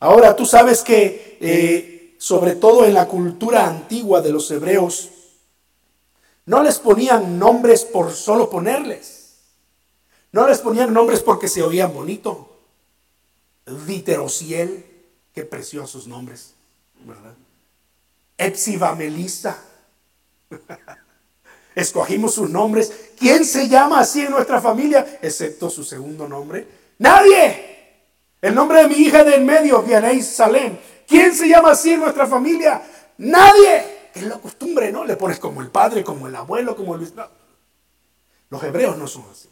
Ahora 0.00 0.34
tú 0.36 0.46
sabes 0.46 0.82
que, 0.82 1.38
eh, 1.40 2.16
sobre 2.18 2.54
todo 2.54 2.84
en 2.84 2.94
la 2.94 3.06
cultura 3.06 3.66
antigua 3.66 4.20
de 4.20 4.30
los 4.30 4.50
hebreos, 4.50 5.10
no 6.46 6.62
les 6.62 6.78
ponían 6.78 7.38
nombres 7.38 7.84
por 7.84 8.12
solo 8.12 8.48
ponerles. 8.48 9.40
No 10.32 10.46
les 10.46 10.58
ponían 10.60 10.92
nombres 10.92 11.20
porque 11.20 11.48
se 11.48 11.62
oían 11.62 11.92
bonito. 11.92 12.55
Viterociel, 13.66 14.84
qué 15.34 15.42
preciosos 15.42 16.06
nombres, 16.06 16.54
¿verdad? 17.04 17.34
Epsiba 18.38 18.94
Melissa. 18.94 19.58
Escogimos 21.74 22.34
sus 22.34 22.48
nombres. 22.48 23.10
¿Quién 23.18 23.44
se 23.44 23.68
llama 23.68 24.00
así 24.00 24.22
en 24.22 24.30
nuestra 24.30 24.60
familia? 24.60 25.18
Excepto 25.20 25.68
su 25.68 25.84
segundo 25.84 26.28
nombre. 26.28 26.66
Nadie. 26.98 27.76
El 28.40 28.54
nombre 28.54 28.82
de 28.82 28.88
mi 28.88 28.94
hija 28.94 29.24
de 29.24 29.34
en 29.34 29.44
medio, 29.44 29.82
Vianey 29.82 30.22
Salem. 30.22 30.78
¿Quién 31.06 31.34
se 31.34 31.48
llama 31.48 31.72
así 31.72 31.92
en 31.92 32.00
nuestra 32.00 32.26
familia? 32.26 32.82
Nadie. 33.18 34.10
Es 34.14 34.22
la 34.22 34.38
costumbre, 34.38 34.90
¿no? 34.92 35.04
Le 35.04 35.16
pones 35.16 35.38
como 35.38 35.60
el 35.60 35.68
padre, 35.68 36.02
como 36.02 36.26
el 36.28 36.36
abuelo, 36.36 36.76
como 36.76 36.94
el... 36.94 37.12
Los 38.48 38.62
hebreos 38.62 38.96
no 38.96 39.06
son 39.06 39.24
así. 39.30 39.48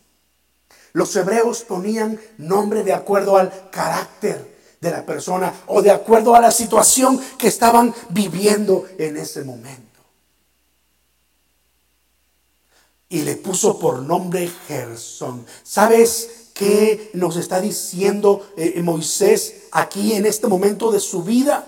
Los 0.94 1.14
hebreos 1.16 1.64
ponían 1.64 2.20
nombre 2.38 2.84
de 2.84 2.92
acuerdo 2.92 3.36
al 3.36 3.68
carácter 3.70 4.54
de 4.80 4.90
la 4.92 5.04
persona 5.04 5.52
o 5.66 5.82
de 5.82 5.90
acuerdo 5.90 6.36
a 6.36 6.40
la 6.40 6.52
situación 6.52 7.20
que 7.36 7.48
estaban 7.48 7.92
viviendo 8.10 8.86
en 8.96 9.16
ese 9.16 9.42
momento. 9.42 10.00
Y 13.08 13.22
le 13.22 13.34
puso 13.34 13.76
por 13.76 14.02
nombre 14.02 14.48
Gersón. 14.68 15.44
¿Sabes 15.64 16.50
qué 16.54 17.10
nos 17.14 17.36
está 17.36 17.60
diciendo 17.60 18.52
eh, 18.56 18.80
Moisés 18.80 19.64
aquí 19.72 20.12
en 20.12 20.26
este 20.26 20.46
momento 20.46 20.92
de 20.92 21.00
su 21.00 21.24
vida? 21.24 21.66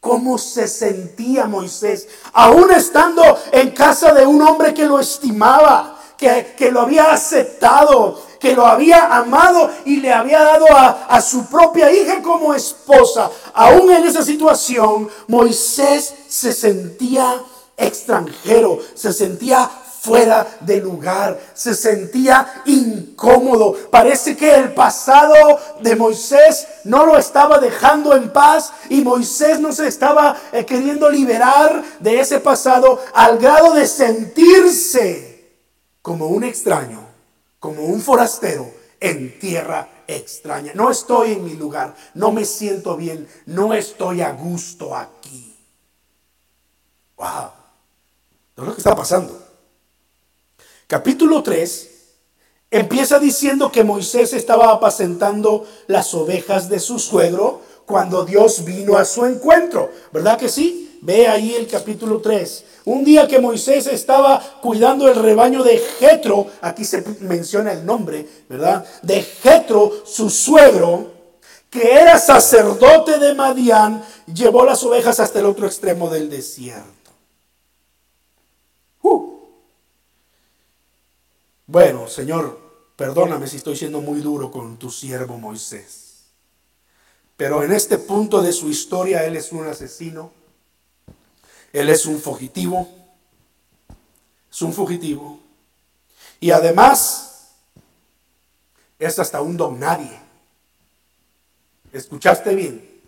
¿Cómo 0.00 0.36
se 0.36 0.66
sentía 0.66 1.46
Moisés? 1.46 2.08
Aún 2.32 2.72
estando 2.72 3.22
en 3.52 3.70
casa 3.70 4.12
de 4.12 4.26
un 4.26 4.42
hombre 4.42 4.74
que 4.74 4.84
lo 4.84 4.98
estimaba, 4.98 5.97
que, 6.18 6.54
que 6.58 6.70
lo 6.70 6.80
había 6.80 7.12
aceptado, 7.12 8.20
que 8.38 8.54
lo 8.54 8.66
había 8.66 9.06
amado 9.16 9.70
y 9.84 9.96
le 9.96 10.12
había 10.12 10.42
dado 10.42 10.66
a, 10.70 11.20
su 11.20 11.46
propia 11.46 11.92
hija 11.92 12.22
como 12.22 12.54
esposa. 12.54 13.30
Aún 13.54 13.90
en 13.90 14.04
esa 14.04 14.22
situación, 14.22 15.08
Moisés 15.26 16.14
se 16.28 16.52
sentía 16.52 17.40
extranjero, 17.76 18.78
se 18.94 19.12
sentía 19.12 19.68
fuera 20.00 20.46
de 20.60 20.80
lugar, 20.80 21.38
se 21.54 21.74
sentía 21.74 22.62
incómodo. 22.66 23.76
Parece 23.90 24.36
que 24.36 24.54
el 24.54 24.72
pasado 24.72 25.34
de 25.80 25.96
Moisés 25.96 26.66
no 26.84 27.04
lo 27.04 27.18
estaba 27.18 27.58
dejando 27.58 28.14
en 28.14 28.32
paz 28.32 28.72
y 28.88 29.02
Moisés 29.02 29.58
no 29.60 29.72
se 29.72 29.88
estaba 29.88 30.36
eh, 30.52 30.64
queriendo 30.64 31.10
liberar 31.10 31.82
de 31.98 32.20
ese 32.20 32.38
pasado 32.38 33.00
al 33.12 33.38
grado 33.38 33.74
de 33.74 33.86
sentirse 33.86 35.27
como 36.08 36.28
un 36.28 36.42
extraño 36.42 37.06
como 37.58 37.84
un 37.84 38.00
forastero 38.00 38.72
en 38.98 39.38
tierra 39.38 40.04
extraña. 40.06 40.72
No 40.74 40.90
estoy 40.90 41.32
en 41.32 41.44
mi 41.44 41.52
lugar, 41.52 41.94
no 42.14 42.32
me 42.32 42.46
siento 42.46 42.96
bien, 42.96 43.28
no 43.44 43.74
estoy 43.74 44.22
a 44.22 44.32
gusto 44.32 44.96
aquí. 44.96 45.54
Wow, 47.18 47.50
es 48.56 48.64
lo 48.64 48.72
que 48.72 48.80
está 48.80 48.96
pasando. 48.96 49.38
Capítulo 50.86 51.42
3 51.42 51.90
empieza 52.70 53.18
diciendo 53.18 53.70
que 53.70 53.84
Moisés 53.84 54.32
estaba 54.32 54.72
apacentando 54.72 55.66
las 55.88 56.14
ovejas 56.14 56.70
de 56.70 56.80
su 56.80 56.98
suegro 56.98 57.60
cuando 57.84 58.24
Dios 58.24 58.64
vino 58.64 58.96
a 58.96 59.04
su 59.04 59.26
encuentro. 59.26 59.90
¿Verdad 60.10 60.38
que 60.38 60.48
sí? 60.48 60.98
Ve 61.02 61.28
ahí 61.28 61.54
el 61.54 61.66
capítulo 61.68 62.22
3. 62.22 62.64
Un 62.88 63.04
día 63.04 63.28
que 63.28 63.38
Moisés 63.38 63.86
estaba 63.86 64.40
cuidando 64.62 65.08
el 65.08 65.14
rebaño 65.14 65.62
de 65.62 65.76
Jetro, 65.76 66.46
aquí 66.62 66.86
se 66.86 67.04
menciona 67.20 67.72
el 67.72 67.84
nombre, 67.84 68.26
¿verdad? 68.48 68.82
De 69.02 69.20
Jetro, 69.20 70.06
su 70.06 70.30
suegro, 70.30 71.12
que 71.68 71.92
era 71.92 72.18
sacerdote 72.18 73.18
de 73.18 73.34
Madián, 73.34 74.02
llevó 74.32 74.64
las 74.64 74.82
ovejas 74.84 75.20
hasta 75.20 75.38
el 75.38 75.44
otro 75.44 75.66
extremo 75.66 76.08
del 76.08 76.30
desierto. 76.30 77.10
Uh. 79.02 79.36
Bueno, 81.66 82.08
Señor, 82.08 82.58
perdóname 82.96 83.48
si 83.48 83.58
estoy 83.58 83.76
siendo 83.76 84.00
muy 84.00 84.22
duro 84.22 84.50
con 84.50 84.78
tu 84.78 84.88
siervo 84.88 85.36
Moisés. 85.36 86.30
Pero 87.36 87.62
en 87.62 87.72
este 87.72 87.98
punto 87.98 88.40
de 88.40 88.54
su 88.54 88.70
historia, 88.70 89.26
él 89.26 89.36
es 89.36 89.52
un 89.52 89.66
asesino 89.66 90.37
él 91.72 91.88
es 91.88 92.06
un 92.06 92.20
fugitivo. 92.20 92.88
Es 94.50 94.62
un 94.62 94.72
fugitivo. 94.72 95.40
Y 96.40 96.50
además 96.50 97.50
es 98.98 99.18
hasta 99.18 99.40
un 99.40 99.56
don 99.56 99.78
nadie. 99.78 100.20
¿Escuchaste 101.92 102.54
bien? 102.54 103.02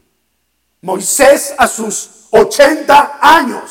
Moisés 0.82 1.54
a 1.58 1.66
sus 1.66 2.26
80 2.30 3.18
años. 3.20 3.70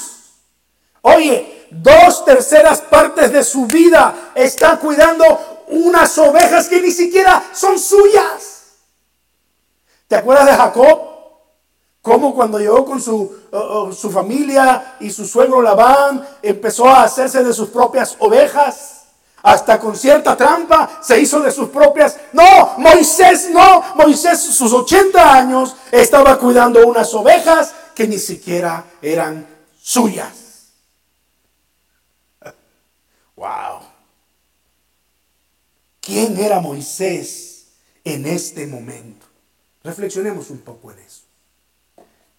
Oye, 1.01 1.67
dos 1.71 2.25
terceras 2.25 2.81
partes 2.81 3.31
de 3.31 3.43
su 3.43 3.65
vida 3.65 4.31
está 4.35 4.77
cuidando 4.77 5.63
unas 5.67 6.17
ovejas 6.17 6.67
que 6.67 6.81
ni 6.81 6.91
siquiera 6.91 7.51
son 7.53 7.79
suyas. 7.79 8.59
¿Te 10.07 10.15
acuerdas 10.15 10.47
de 10.47 10.53
Jacob? 10.53 11.08
Como 12.01 12.33
cuando 12.33 12.59
llegó 12.59 12.85
con 12.85 13.01
su, 13.01 13.31
su 13.95 14.09
familia 14.09 14.95
y 14.99 15.09
su 15.09 15.25
suegro 15.25 15.61
Labán, 15.61 16.25
empezó 16.41 16.87
a 16.87 17.03
hacerse 17.03 17.43
de 17.43 17.53
sus 17.53 17.69
propias 17.69 18.15
ovejas. 18.19 18.95
Hasta 19.41 19.79
con 19.79 19.95
cierta 19.95 20.35
trampa 20.35 20.99
se 21.01 21.19
hizo 21.19 21.39
de 21.39 21.51
sus 21.51 21.69
propias. 21.69 22.17
No, 22.33 22.73
Moisés 22.77 23.49
no. 23.51 23.83
Moisés, 23.95 24.41
sus 24.41 24.71
80 24.71 25.33
años, 25.33 25.75
estaba 25.91 26.37
cuidando 26.37 26.85
unas 26.85 27.13
ovejas 27.13 27.73
que 27.95 28.07
ni 28.07 28.17
siquiera 28.17 28.85
eran 29.01 29.47
suyas. 29.81 30.49
Wow. 33.35 33.79
¿Quién 36.01 36.37
era 36.37 36.59
Moisés 36.59 37.67
en 38.03 38.25
este 38.25 38.67
momento? 38.67 39.25
Reflexionemos 39.83 40.49
un 40.49 40.59
poco 40.59 40.91
en 40.91 40.99
eso. 40.99 41.08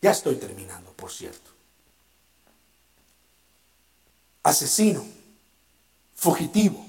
Ya 0.01 0.13
estoy 0.13 0.37
terminando, 0.37 0.93
por 0.93 1.11
cierto. 1.11 1.51
Asesino, 4.43 5.05
fugitivo, 6.15 6.85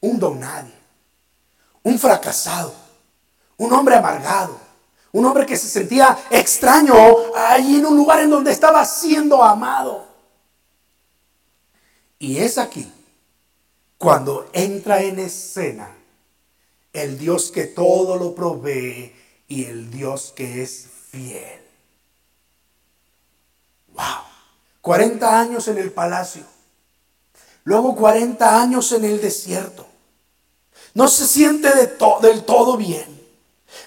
un 0.00 0.18
don 0.18 0.38
nadie, 0.38 0.74
un 1.82 1.98
fracasado, 1.98 2.74
un 3.56 3.72
hombre 3.72 3.96
amargado, 3.96 4.58
un 5.12 5.24
hombre 5.24 5.46
que 5.46 5.56
se 5.56 5.68
sentía 5.68 6.18
extraño 6.30 6.94
ahí 7.34 7.76
en 7.76 7.86
un 7.86 7.96
lugar 7.96 8.20
en 8.20 8.30
donde 8.30 8.52
estaba 8.52 8.84
siendo 8.84 9.42
amado. 9.42 10.06
Y 12.18 12.38
es 12.38 12.58
aquí 12.58 12.92
cuando 13.96 14.50
entra 14.52 15.02
en 15.02 15.18
escena 15.18 15.88
el 16.92 17.18
Dios 17.18 17.50
que 17.50 17.64
todo 17.64 18.16
lo 18.16 18.34
provee 18.34 19.14
y 19.48 19.64
el 19.64 19.90
Dios 19.90 20.32
que 20.36 20.62
es 20.62 20.88
fiel. 21.10 21.63
Wow. 23.94 24.24
40 24.80 25.40
años 25.40 25.66
en 25.68 25.78
el 25.78 25.92
palacio. 25.92 26.42
Luego 27.64 27.96
40 27.96 28.60
años 28.60 28.92
en 28.92 29.04
el 29.04 29.20
desierto. 29.20 29.86
No 30.92 31.08
se 31.08 31.26
siente 31.26 31.70
del 31.74 32.44
todo 32.44 32.76
bien. 32.76 33.06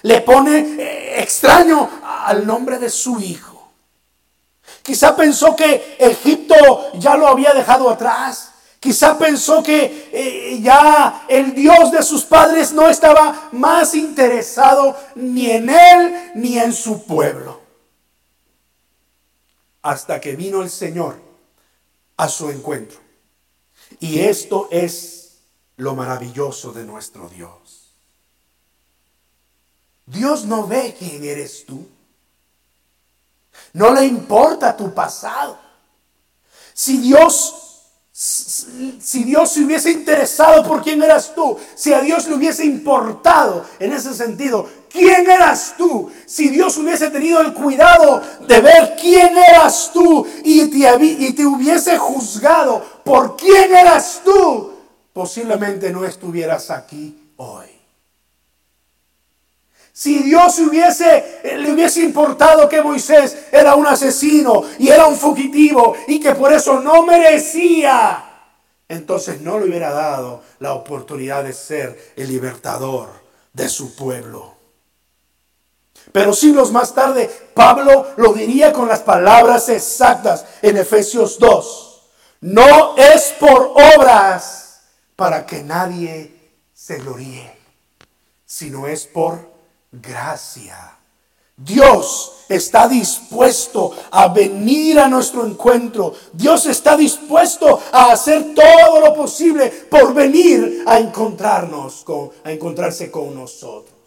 Le 0.02 0.20
pone 0.20 0.58
eh, 0.58 1.22
extraño 1.22 1.88
al 2.02 2.44
nombre 2.46 2.78
de 2.78 2.90
su 2.90 3.20
hijo. 3.20 3.70
Quizá 4.82 5.14
pensó 5.14 5.54
que 5.54 5.96
Egipto 5.98 6.56
ya 6.94 7.16
lo 7.16 7.28
había 7.28 7.52
dejado 7.54 7.88
atrás. 7.88 8.50
Quizá 8.80 9.16
pensó 9.16 9.62
que 9.62 10.10
eh, 10.12 10.60
ya 10.60 11.24
el 11.28 11.54
Dios 11.54 11.92
de 11.92 12.02
sus 12.02 12.24
padres 12.24 12.72
no 12.72 12.88
estaba 12.88 13.50
más 13.52 13.94
interesado 13.94 14.96
ni 15.14 15.50
en 15.50 15.70
él 15.70 16.32
ni 16.34 16.58
en 16.58 16.72
su 16.72 17.04
pueblo 17.04 17.67
hasta 19.82 20.20
que 20.20 20.36
vino 20.36 20.62
el 20.62 20.70
Señor 20.70 21.20
a 22.16 22.28
su 22.28 22.50
encuentro. 22.50 22.98
Y 24.00 24.20
esto 24.20 24.68
es 24.70 25.38
lo 25.76 25.94
maravilloso 25.94 26.72
de 26.72 26.84
nuestro 26.84 27.28
Dios. 27.28 27.94
Dios 30.06 30.44
no 30.44 30.66
ve 30.66 30.94
quién 30.98 31.24
eres 31.24 31.64
tú. 31.66 31.86
No 33.72 33.92
le 33.92 34.04
importa 34.04 34.76
tu 34.76 34.92
pasado. 34.94 35.58
Si 36.74 36.98
Dios 36.98 37.68
si 38.20 39.22
Dios 39.22 39.52
se 39.52 39.60
hubiese 39.60 39.92
interesado 39.92 40.64
por 40.64 40.82
quién 40.82 41.00
eras 41.00 41.32
tú, 41.36 41.56
si 41.76 41.94
a 41.94 42.00
Dios 42.00 42.26
le 42.26 42.34
hubiese 42.34 42.64
importado 42.64 43.64
en 43.78 43.92
ese 43.92 44.12
sentido, 44.12 44.68
¿quién 44.90 45.30
eras 45.30 45.74
tú? 45.78 46.10
Si 46.26 46.48
Dios 46.48 46.76
hubiese 46.78 47.10
tenido 47.10 47.40
el 47.40 47.54
cuidado 47.54 48.20
de 48.48 48.60
ver 48.60 48.96
quién 48.98 49.36
eras 49.36 49.90
tú 49.92 50.26
y 50.42 50.66
te, 50.68 51.04
y 51.04 51.32
te 51.34 51.46
hubiese 51.46 51.98
juzgado 51.98 52.82
por 53.04 53.36
quién 53.36 53.76
eras 53.76 54.22
tú, 54.24 54.72
posiblemente 55.12 55.90
no 55.90 56.04
estuvieras 56.04 56.70
aquí 56.70 57.32
hoy. 57.36 57.66
Si 59.92 60.22
Dios 60.22 60.58
hubiese, 60.60 61.40
le 61.42 61.72
hubiese 61.72 62.02
importado 62.02 62.68
que 62.68 62.80
Moisés 62.80 63.36
era 63.52 63.74
un 63.74 63.86
asesino 63.86 64.62
y 64.78 64.88
era 64.88 65.06
un 65.06 65.16
fugitivo 65.16 65.94
y 66.06 66.20
que 66.20 66.34
por 66.34 66.52
eso 66.52 66.80
no 66.80 67.02
merecía, 67.02 68.24
entonces 68.88 69.40
no 69.40 69.58
le 69.58 69.66
hubiera 69.66 69.90
dado 69.90 70.42
la 70.60 70.72
oportunidad 70.72 71.44
de 71.44 71.52
ser 71.52 72.12
el 72.16 72.28
libertador 72.28 73.08
de 73.52 73.68
su 73.68 73.94
pueblo. 73.94 74.57
Pero 76.12 76.32
siglos 76.32 76.72
más 76.72 76.94
tarde, 76.94 77.30
Pablo 77.54 78.06
lo 78.16 78.32
diría 78.32 78.72
con 78.72 78.88
las 78.88 79.00
palabras 79.00 79.68
exactas 79.68 80.44
en 80.62 80.76
Efesios 80.76 81.38
2. 81.38 82.02
No 82.40 82.96
es 82.96 83.34
por 83.38 83.74
obras 83.96 84.80
para 85.16 85.44
que 85.44 85.62
nadie 85.62 86.32
se 86.72 86.98
gloríe, 86.98 87.52
sino 88.46 88.86
es 88.86 89.06
por 89.06 89.50
gracia. 89.90 90.96
Dios 91.56 92.44
está 92.48 92.86
dispuesto 92.86 93.92
a 94.12 94.28
venir 94.28 95.00
a 95.00 95.08
nuestro 95.08 95.44
encuentro. 95.44 96.14
Dios 96.32 96.66
está 96.66 96.96
dispuesto 96.96 97.82
a 97.90 98.12
hacer 98.12 98.54
todo 98.54 99.00
lo 99.00 99.12
posible 99.12 99.68
por 99.90 100.14
venir 100.14 100.84
a 100.86 101.00
encontrarnos, 101.00 102.04
con, 102.04 102.30
a 102.44 102.52
encontrarse 102.52 103.10
con 103.10 103.34
nosotros. 103.34 103.97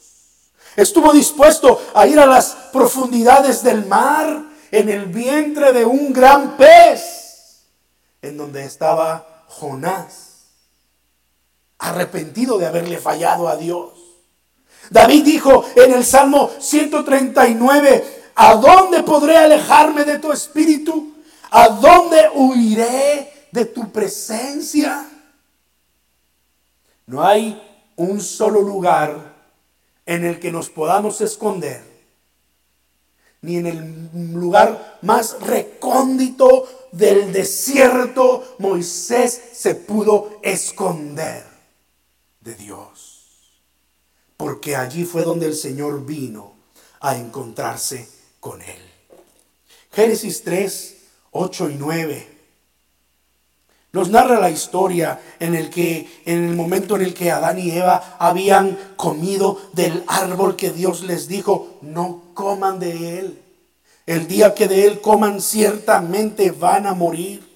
Estuvo 0.76 1.12
dispuesto 1.14 1.82
a 1.94 2.08
ir 2.08 2.20
a 2.20 2.26
las 2.26 2.56
profundidades 2.72 3.64
del 3.64 3.86
mar, 3.86 4.52
en 4.72 4.90
el 4.90 5.06
vientre 5.08 5.74
de 5.74 5.86
un 5.86 6.14
gran 6.14 6.56
pez, 6.56 7.66
en 8.22 8.38
donde 8.38 8.64
estaba 8.64 9.44
Jonás, 9.48 10.48
arrepentido 11.78 12.58
de 12.58 12.68
haberle 12.68 12.98
fallado 12.98 13.50
a 13.50 13.58
Dios. 13.58 13.92
David 14.90 15.26
dijo 15.26 15.66
en 15.76 15.94
el 15.94 16.06
Salmo 16.06 16.50
139, 16.58 18.32
¿a 18.36 18.56
dónde 18.56 19.04
podré 19.04 19.38
alejarme 19.38 20.06
de 20.06 20.20
tu 20.20 20.32
espíritu? 20.32 21.16
¿A 21.52 21.68
dónde 21.68 22.30
huiré 22.34 23.48
de 23.52 23.66
tu 23.66 23.92
presencia? 23.92 25.06
No 27.06 27.22
hay 27.24 27.62
un 27.98 28.22
solo 28.22 28.62
lugar 28.62 29.31
en 30.06 30.26
el 30.26 30.40
que 30.40 30.52
nos 30.52 30.70
podamos 30.70 31.22
esconder, 31.22 31.84
ni 33.42 33.58
en 33.58 33.68
el 33.68 34.34
lugar 34.34 35.00
más 35.02 35.40
recóndito 35.42 36.68
del 36.92 37.32
desierto 37.34 38.56
Moisés 38.60 39.42
se 39.54 39.76
pudo 39.76 40.40
esconder 40.44 41.44
de 42.42 42.56
Dios 42.56 43.12
porque 44.42 44.76
allí 44.76 45.06
fue 45.06 45.22
donde 45.22 45.46
el 45.46 45.54
Señor 45.54 46.04
vino 46.04 46.56
a 47.00 47.16
encontrarse 47.16 48.08
con 48.40 48.60
él. 48.60 48.82
Génesis 49.92 50.44
3, 50.44 50.98
8 51.30 51.70
y 51.70 51.76
9 51.76 52.31
nos 53.94 54.10
narra 54.10 54.40
la 54.40 54.50
historia 54.50 55.20
en 55.40 55.56
el 55.56 55.70
que 55.70 56.22
en 56.26 56.50
el 56.50 56.56
momento 56.56 56.96
en 56.96 57.02
el 57.02 57.14
que 57.14 57.32
Adán 57.32 57.60
y 57.60 57.72
Eva 57.72 58.16
habían 58.20 58.78
comido 58.96 59.60
del 59.74 60.04
árbol 60.08 60.56
que 60.56 60.72
Dios 60.72 61.04
les 61.04 61.28
dijo, 61.28 61.78
no 61.82 62.22
coman 62.34 62.80
de 62.80 63.20
él. 63.20 63.42
El 64.06 64.28
día 64.28 64.56
que 64.56 64.68
de 64.68 64.88
él 64.88 65.02
coman 65.02 65.42
ciertamente 65.42 66.52
van 66.52 66.88
a 66.88 66.94
morir. 66.94 67.52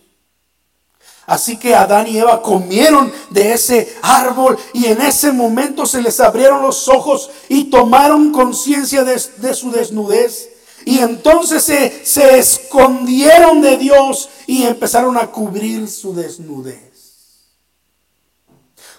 Así 1.25 1.57
que 1.57 1.73
Adán 1.73 2.07
y 2.07 2.17
Eva 2.17 2.41
comieron 2.41 3.11
de 3.31 3.53
ese 3.53 3.95
árbol 4.01 4.57
y 4.73 4.85
en 4.85 5.01
ese 5.01 5.31
momento 5.31 5.85
se 5.85 6.01
les 6.01 6.19
abrieron 6.19 6.61
los 6.61 6.87
ojos 6.87 7.31
y 7.49 7.65
tomaron 7.65 8.31
conciencia 8.31 9.03
de, 9.03 9.17
su 9.53 9.71
desnudez. 9.71 10.49
Y 10.85 10.99
entonces 10.99 11.63
se, 11.63 12.05
se 12.05 12.37
escondieron 12.37 13.61
de 13.61 13.77
Dios 13.77 14.29
y 14.45 14.63
empezaron 14.63 15.17
a 15.17 15.31
cubrir 15.31 15.87
su 15.89 16.13
desnudez. 16.13 16.85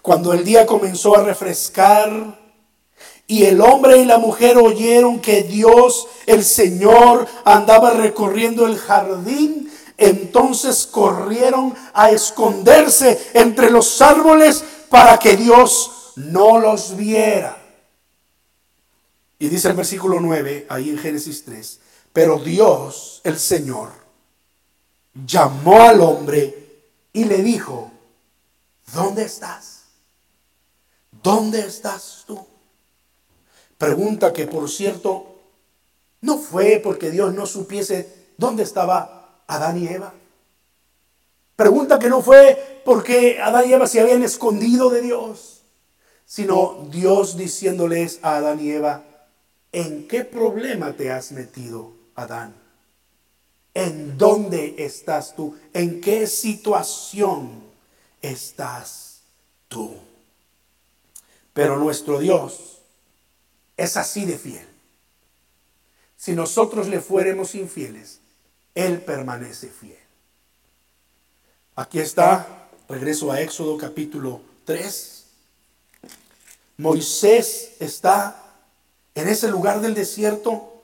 Cuando 0.03 0.32
el 0.32 0.45
día 0.45 0.66
comenzó 0.66 1.16
a 1.16 1.22
refrescar 1.22 2.39
y 3.28 3.45
el 3.45 3.61
hombre 3.61 3.99
y 3.99 4.05
la 4.05 4.18
mujer 4.18 4.57
oyeron 4.57 5.20
que 5.20 5.43
Dios, 5.43 6.07
el 6.26 6.45
Señor, 6.45 7.26
andaba 7.45 7.91
recorriendo 7.91 8.66
el 8.66 8.78
jardín, 8.78 9.70
entonces 9.97 10.87
corrieron 10.87 11.74
a 11.93 12.11
esconderse 12.11 13.30
entre 13.34 13.70
los 13.70 14.01
árboles 14.03 14.62
para 14.89 15.18
que 15.18 15.37
Dios 15.37 16.12
no 16.16 16.59
los 16.59 16.97
viera. 16.97 17.65
Y 19.39 19.49
dice 19.49 19.68
el 19.68 19.74
versículo 19.74 20.20
9, 20.20 20.66
ahí 20.68 20.91
en 20.91 20.99
Génesis 20.99 21.45
3, 21.45 21.80
pero 22.12 22.39
Dios, 22.39 23.20
el 23.24 23.39
Señor, 23.39 23.91
llamó 25.26 25.82
al 25.82 26.01
hombre 26.01 26.82
y 27.12 27.24
le 27.24 27.43
dijo, 27.43 27.91
¿dónde 28.95 29.24
estás? 29.24 29.84
¿Dónde 31.22 31.61
estás 31.61 32.24
tú? 32.26 32.47
Pregunta 33.78 34.32
que 34.32 34.47
por 34.47 34.70
cierto 34.70 35.37
no 36.22 36.39
fue 36.39 36.80
porque 36.82 37.11
Dios 37.11 37.34
no 37.34 37.47
supiese 37.47 38.26
dónde 38.39 38.62
estaba 38.62 39.43
Adán 39.47 39.82
y 39.82 39.87
Eva. 39.89 40.14
Pregunta 41.57 41.99
que 41.99 42.09
no 42.09 42.22
fue 42.22 42.82
porque 42.84 43.41
Adán 43.41 43.68
y 43.68 43.72
Eva 43.72 43.87
se 43.87 44.01
habían 44.01 44.22
escondido 44.22 44.91
de 44.91 45.03
Dios, 45.03 45.62
sino 46.24 46.87
Dios 46.91 47.37
diciéndoles 47.37 48.18
a 48.22 48.37
Adán 48.37 48.61
y 48.61 48.70
Eva, 48.70 49.05
¿en 49.72 50.08
qué 50.08 50.24
problema 50.24 50.92
te 50.92 51.10
has 51.10 51.32
metido, 51.32 51.92
Adán? 52.14 52.54
¿En 53.74 54.16
dónde 54.16 54.74
estás 54.78 55.36
tú? 55.36 55.56
¿En 55.72 56.00
qué 56.00 56.26
situación 56.26 57.62
estás 58.22 59.20
tú? 59.68 59.96
Pero 61.52 61.76
nuestro 61.78 62.18
Dios 62.18 62.78
es 63.76 63.96
así 63.96 64.24
de 64.24 64.38
fiel. 64.38 64.66
Si 66.16 66.32
nosotros 66.32 66.88
le 66.88 67.00
fuéramos 67.00 67.54
infieles, 67.54 68.20
él 68.74 69.00
permanece 69.00 69.68
fiel. 69.68 69.98
Aquí 71.74 71.98
está, 71.98 72.68
regreso 72.88 73.30
a 73.30 73.40
Éxodo 73.40 73.76
capítulo 73.76 74.40
3. 74.64 75.24
Moisés 76.78 77.72
está 77.78 78.45
en 79.16 79.28
ese 79.28 79.48
lugar 79.48 79.80
del 79.80 79.94
desierto 79.94 80.76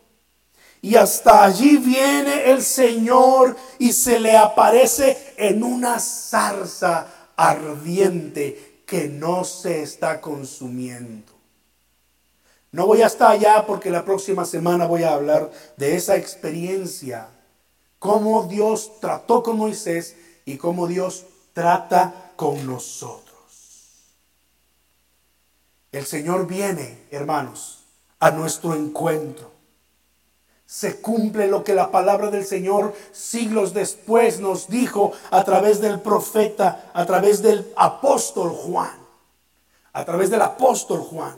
y 0.80 0.96
hasta 0.96 1.44
allí 1.44 1.76
viene 1.76 2.50
el 2.50 2.60
Señor 2.60 3.56
y 3.78 3.92
se 3.92 4.18
le 4.18 4.36
aparece 4.36 5.34
en 5.36 5.62
una 5.62 6.00
zarza 6.00 7.06
ardiente 7.36 8.82
que 8.84 9.06
no 9.06 9.44
se 9.44 9.82
está 9.82 10.20
consumiendo. 10.20 11.32
No 12.72 12.86
voy 12.86 13.02
hasta 13.02 13.30
allá 13.30 13.64
porque 13.64 13.90
la 13.90 14.04
próxima 14.04 14.44
semana 14.44 14.86
voy 14.86 15.04
a 15.04 15.12
hablar 15.12 15.52
de 15.76 15.94
esa 15.94 16.16
experiencia 16.16 17.28
cómo 18.00 18.48
Dios 18.48 18.98
trató 18.98 19.44
con 19.44 19.58
Moisés 19.58 20.16
y 20.44 20.56
cómo 20.56 20.88
Dios 20.88 21.26
trata 21.52 22.32
con 22.34 22.66
nosotros. 22.66 23.22
El 25.92 26.06
Señor 26.06 26.48
viene, 26.48 27.06
hermanos, 27.12 27.81
a 28.22 28.30
nuestro 28.30 28.74
encuentro. 28.74 29.50
Se 30.64 31.00
cumple 31.00 31.48
lo 31.48 31.64
que 31.64 31.74
la 31.74 31.90
palabra 31.90 32.30
del 32.30 32.46
Señor 32.46 32.94
siglos 33.10 33.74
después 33.74 34.38
nos 34.38 34.68
dijo 34.68 35.10
a 35.32 35.42
través 35.42 35.80
del 35.80 36.00
profeta, 36.00 36.90
a 36.94 37.04
través 37.04 37.42
del 37.42 37.72
apóstol 37.76 38.50
Juan, 38.50 38.96
a 39.92 40.04
través 40.04 40.30
del 40.30 40.40
apóstol 40.40 41.00
Juan. 41.00 41.34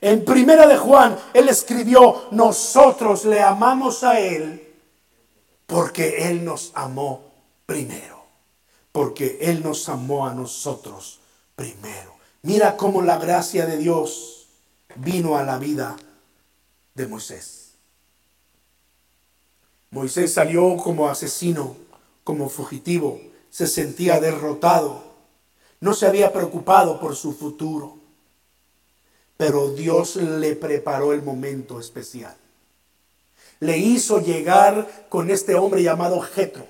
En 0.00 0.24
primera 0.24 0.66
de 0.66 0.78
Juan, 0.78 1.14
él 1.34 1.50
escribió, 1.50 2.24
nosotros 2.30 3.26
le 3.26 3.42
amamos 3.42 4.02
a 4.02 4.18
él 4.18 4.64
porque 5.66 6.28
Él 6.30 6.42
nos 6.42 6.72
amó 6.74 7.32
primero. 7.66 8.24
Porque 8.92 9.38
Él 9.42 9.62
nos 9.62 9.88
amó 9.90 10.26
a 10.26 10.32
nosotros 10.32 11.20
primero. 11.54 12.14
Mira 12.42 12.76
cómo 12.78 13.02
la 13.02 13.18
gracia 13.18 13.66
de 13.66 13.76
Dios 13.76 14.46
vino 14.96 15.36
a 15.36 15.42
la 15.42 15.58
vida 15.58 15.96
de 16.94 17.06
Moisés. 17.06 17.72
Moisés 19.90 20.32
salió 20.32 20.76
como 20.76 21.08
asesino, 21.08 21.76
como 22.24 22.48
fugitivo, 22.48 23.20
se 23.50 23.66
sentía 23.66 24.18
derrotado, 24.20 25.04
no 25.80 25.94
se 25.94 26.06
había 26.06 26.32
preocupado 26.32 26.98
por 26.98 27.14
su 27.14 27.32
futuro, 27.32 27.98
pero 29.36 29.70
Dios 29.70 30.16
le 30.16 30.56
preparó 30.56 31.12
el 31.12 31.22
momento 31.22 31.78
especial. 31.78 32.36
Le 33.60 33.78
hizo 33.78 34.20
llegar 34.20 35.06
con 35.08 35.30
este 35.30 35.54
hombre 35.54 35.82
llamado 35.82 36.20
Jetro, 36.20 36.66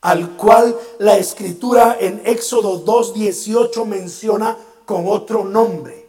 al 0.00 0.36
cual 0.36 0.76
la 0.98 1.16
escritura 1.16 1.96
en 1.98 2.22
Éxodo 2.24 2.84
2.18 2.84 3.84
menciona 3.86 4.56
con 4.84 5.06
otro 5.06 5.44
nombre. 5.44 6.05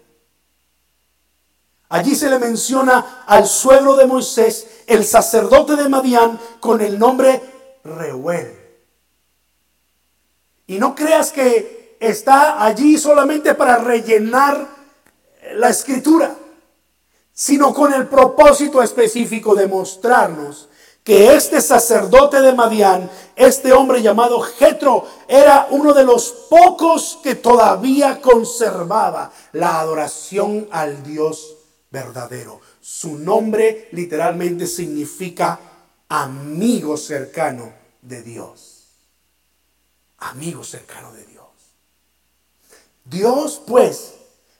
Allí 1.90 2.16
se 2.16 2.30
le 2.30 2.38
menciona 2.38 3.24
al 3.26 3.48
suegro 3.48 3.96
de 3.96 4.06
Moisés, 4.06 4.68
el 4.88 5.06
sacerdote 5.06 5.78
de 5.78 5.88
Madián, 5.88 6.38
con 6.60 6.82
el 6.82 7.00
nombre 7.00 7.42
Reuel. 7.84 8.54
Y 10.68 10.80
no 10.80 10.94
creas 10.94 11.32
que 11.32 11.98
está 12.00 12.64
allí 12.64 12.98
solamente 12.98 13.56
para 13.56 13.78
rellenar 13.78 14.68
la 15.54 15.70
escritura, 15.70 16.36
sino 17.32 17.74
con 17.74 17.94
el 17.94 18.08
propósito 18.08 18.82
específico 18.84 19.56
de 19.56 19.68
mostrarnos 19.68 20.68
que 21.06 21.36
este 21.36 21.62
sacerdote 21.62 22.42
de 22.42 22.52
Madián, 22.52 23.10
este 23.38 23.72
hombre 23.72 24.02
llamado 24.02 24.42
Jetro, 24.42 25.06
era 25.30 25.68
uno 25.70 25.94
de 25.94 26.04
los 26.04 26.32
pocos 26.50 27.20
que 27.24 27.36
todavía 27.36 28.20
conservaba 28.22 29.32
la 29.54 29.80
adoración 29.80 30.68
al 30.70 31.02
Dios 31.04 31.57
verdadero. 31.92 32.60
Su 32.82 33.18
nombre 33.18 33.90
literalmente 33.92 34.68
significa 34.68 35.60
amigo 36.10 36.98
cercano 36.98 37.74
de 38.02 38.24
Dios. 38.24 38.86
Amigo 40.20 40.64
cercano 40.64 41.14
de 41.14 41.26
Dios. 41.26 41.46
Dios 43.06 43.62
pues 43.66 44.14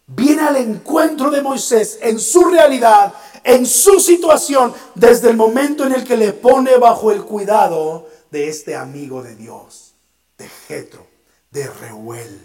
viene 0.06 0.42
al 0.42 0.56
encuentro 0.58 1.32
de 1.32 1.42
Moisés 1.42 2.00
en 2.02 2.20
su 2.20 2.46
realidad, 2.46 3.14
en 3.44 3.66
su 3.66 4.00
situación, 4.00 4.74
desde 4.96 5.30
el 5.30 5.38
momento 5.38 5.86
en 5.86 5.94
el 5.94 6.06
que 6.06 6.18
le 6.18 6.34
pone 6.34 6.78
bajo 6.78 7.12
el 7.12 7.24
cuidado 7.24 8.08
de 8.32 8.48
este 8.48 8.76
amigo 8.76 9.24
de 9.24 9.36
Dios, 9.36 9.94
de 10.38 10.48
Jetro, 10.48 11.08
de 11.52 11.68
Reuel. 11.68 12.42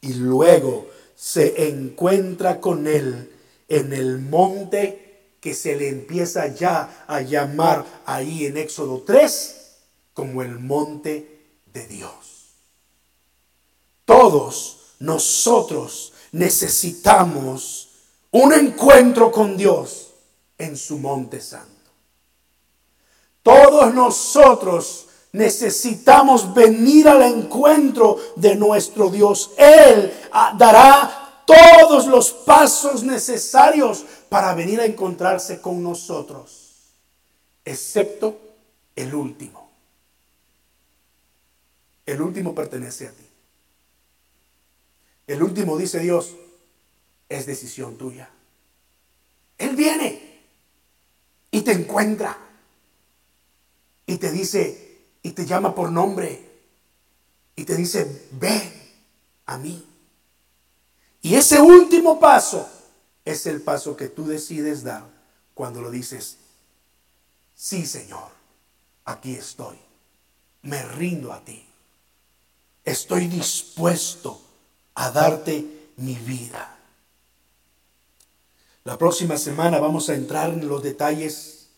Y 0.00 0.14
luego 0.14 0.88
se 1.16 1.68
encuentra 1.68 2.60
con 2.60 2.86
él 2.86 3.31
en 3.72 3.94
el 3.94 4.18
monte 4.18 5.36
que 5.40 5.54
se 5.54 5.74
le 5.76 5.88
empieza 5.88 6.46
ya 6.48 7.04
a 7.08 7.22
llamar 7.22 7.86
ahí 8.04 8.44
en 8.44 8.58
Éxodo 8.58 9.02
3 9.06 9.56
como 10.12 10.42
el 10.42 10.58
monte 10.58 11.40
de 11.72 11.86
Dios. 11.86 12.12
Todos 14.04 14.76
nosotros 14.98 16.12
necesitamos 16.32 17.88
un 18.30 18.52
encuentro 18.52 19.32
con 19.32 19.56
Dios 19.56 20.10
en 20.58 20.76
su 20.76 20.98
monte 20.98 21.40
santo. 21.40 21.68
Todos 23.42 23.94
nosotros 23.94 25.06
necesitamos 25.32 26.52
venir 26.52 27.08
al 27.08 27.22
encuentro 27.22 28.18
de 28.36 28.54
nuestro 28.54 29.08
Dios. 29.08 29.52
Él 29.56 30.12
ah, 30.30 30.54
dará 30.58 31.21
todos 31.46 32.06
los 32.06 32.30
pasos 32.30 33.02
necesarios 33.02 34.04
para 34.28 34.54
venir 34.54 34.80
a 34.80 34.86
encontrarse 34.86 35.60
con 35.60 35.82
nosotros, 35.82 36.72
excepto 37.64 38.40
el 38.96 39.14
último. 39.14 39.70
El 42.06 42.20
último 42.20 42.54
pertenece 42.54 43.08
a 43.08 43.12
ti. 43.12 43.26
El 45.26 45.42
último, 45.42 45.78
dice 45.78 46.00
Dios, 46.00 46.34
es 47.28 47.46
decisión 47.46 47.96
tuya. 47.96 48.28
Él 49.58 49.76
viene 49.76 50.40
y 51.50 51.62
te 51.62 51.72
encuentra 51.72 52.36
y 54.06 54.16
te 54.16 54.32
dice 54.32 54.98
y 55.22 55.30
te 55.30 55.46
llama 55.46 55.74
por 55.74 55.90
nombre 55.92 56.50
y 57.54 57.64
te 57.64 57.76
dice, 57.76 58.28
ven 58.32 58.72
a 59.46 59.58
mí. 59.58 59.91
Y 61.22 61.36
ese 61.36 61.60
último 61.60 62.18
paso 62.18 62.68
es 63.24 63.46
el 63.46 63.62
paso 63.62 63.96
que 63.96 64.08
tú 64.08 64.26
decides 64.26 64.82
dar 64.82 65.04
cuando 65.54 65.80
lo 65.80 65.90
dices, 65.90 66.38
sí 67.54 67.86
Señor, 67.86 68.28
aquí 69.04 69.34
estoy, 69.34 69.78
me 70.62 70.82
rindo 70.82 71.32
a 71.32 71.44
ti, 71.44 71.64
estoy 72.84 73.28
dispuesto 73.28 74.40
a 74.94 75.12
darte 75.12 75.90
mi 75.96 76.16
vida. 76.16 76.76
La 78.82 78.98
próxima 78.98 79.38
semana 79.38 79.78
vamos 79.78 80.08
a 80.08 80.14
entrar 80.14 80.50
en 80.50 80.66
los 80.66 80.82
detalles 80.82 81.68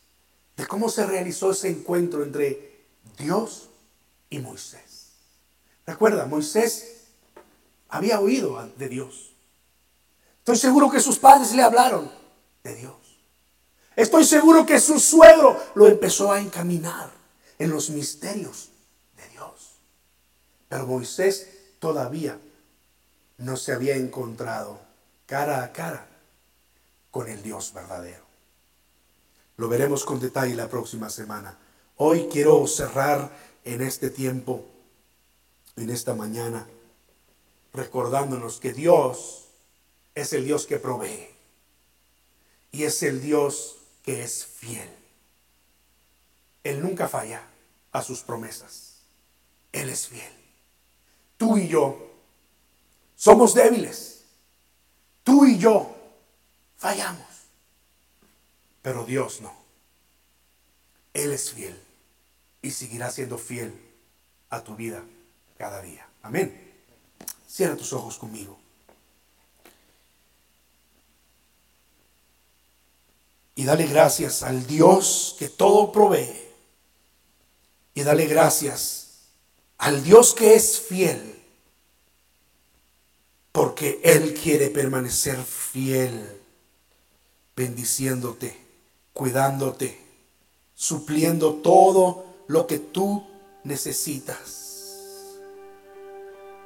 de 0.56 0.66
cómo 0.66 0.88
se 0.88 1.04
realizó 1.04 1.50
ese 1.50 1.68
encuentro 1.68 2.22
entre 2.22 2.86
Dios 3.18 3.68
y 4.30 4.38
Moisés. 4.38 5.12
Recuerda, 5.86 6.24
Moisés 6.24 7.02
había 7.90 8.20
oído 8.20 8.66
de 8.78 8.88
Dios. 8.88 9.33
Estoy 10.44 10.58
seguro 10.58 10.90
que 10.90 11.00
sus 11.00 11.18
padres 11.18 11.54
le 11.54 11.62
hablaron 11.62 12.12
de 12.62 12.74
Dios. 12.74 12.92
Estoy 13.96 14.26
seguro 14.26 14.66
que 14.66 14.78
su 14.78 15.00
suegro 15.00 15.58
lo 15.74 15.86
empezó 15.86 16.30
a 16.32 16.38
encaminar 16.38 17.10
en 17.58 17.70
los 17.70 17.88
misterios 17.88 18.68
de 19.16 19.26
Dios. 19.30 19.76
Pero 20.68 20.86
Moisés 20.86 21.48
todavía 21.78 22.38
no 23.38 23.56
se 23.56 23.72
había 23.72 23.96
encontrado 23.96 24.78
cara 25.24 25.64
a 25.64 25.72
cara 25.72 26.06
con 27.10 27.26
el 27.28 27.42
Dios 27.42 27.72
verdadero. 27.72 28.24
Lo 29.56 29.70
veremos 29.70 30.04
con 30.04 30.20
detalle 30.20 30.54
la 30.54 30.68
próxima 30.68 31.08
semana. 31.08 31.56
Hoy 31.96 32.28
quiero 32.30 32.66
cerrar 32.66 33.30
en 33.64 33.80
este 33.80 34.10
tiempo, 34.10 34.66
en 35.76 35.88
esta 35.88 36.14
mañana, 36.14 36.66
recordándonos 37.72 38.60
que 38.60 38.74
Dios 38.74 39.43
es 40.14 40.32
el 40.32 40.44
Dios 40.44 40.66
que 40.66 40.78
provee 40.78 41.28
y 42.72 42.84
es 42.84 43.02
el 43.02 43.20
Dios 43.20 43.76
que 44.02 44.22
es 44.22 44.44
fiel. 44.44 44.88
Él 46.62 46.82
nunca 46.82 47.08
falla 47.08 47.42
a 47.92 48.02
sus 48.02 48.20
promesas. 48.20 48.96
Él 49.72 49.90
es 49.90 50.08
fiel. 50.08 50.32
Tú 51.36 51.58
y 51.58 51.68
yo 51.68 52.10
somos 53.16 53.54
débiles. 53.54 54.24
Tú 55.22 55.46
y 55.46 55.58
yo 55.58 55.94
fallamos. 56.76 57.26
Pero 58.82 59.04
Dios 59.04 59.40
no. 59.40 59.54
Él 61.12 61.32
es 61.32 61.52
fiel 61.52 61.80
y 62.60 62.70
seguirá 62.70 63.10
siendo 63.10 63.38
fiel 63.38 63.72
a 64.50 64.62
tu 64.62 64.74
vida 64.74 65.02
cada 65.56 65.80
día. 65.80 66.08
Amén. 66.22 66.72
Cierra 67.46 67.76
tus 67.76 67.92
ojos 67.92 68.18
conmigo. 68.18 68.63
Y 73.54 73.64
dale 73.64 73.86
gracias 73.86 74.42
al 74.42 74.66
Dios 74.66 75.36
que 75.38 75.48
todo 75.48 75.92
provee. 75.92 76.40
Y 77.94 78.02
dale 78.02 78.26
gracias 78.26 79.04
al 79.78 80.02
Dios 80.02 80.34
que 80.34 80.54
es 80.54 80.80
fiel 80.80 81.34
porque 83.54 84.00
Él 84.02 84.34
quiere 84.34 84.68
permanecer 84.68 85.36
fiel, 85.36 86.40
bendiciéndote, 87.54 88.58
cuidándote, 89.12 89.96
supliendo 90.74 91.54
todo 91.54 92.24
lo 92.48 92.66
que 92.66 92.80
tú 92.80 93.24
necesitas. 93.62 95.36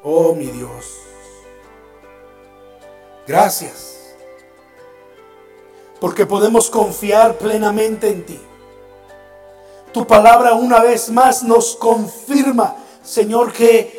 Oh 0.03 0.35
mi 0.35 0.47
Dios, 0.47 0.87
gracias, 3.27 3.98
porque 6.01 6.27
podemos 6.27 6.71
confiar 6.71 7.39
plenamente 7.39 8.09
en 8.09 8.27
ti. 8.27 8.41
Tu 9.93 10.07
palabra 10.07 10.55
una 10.55 10.81
vez 10.81 11.11
más 11.11 11.43
nos 11.43 11.77
confirma, 11.77 12.77
Señor, 13.03 13.53
que 13.53 13.99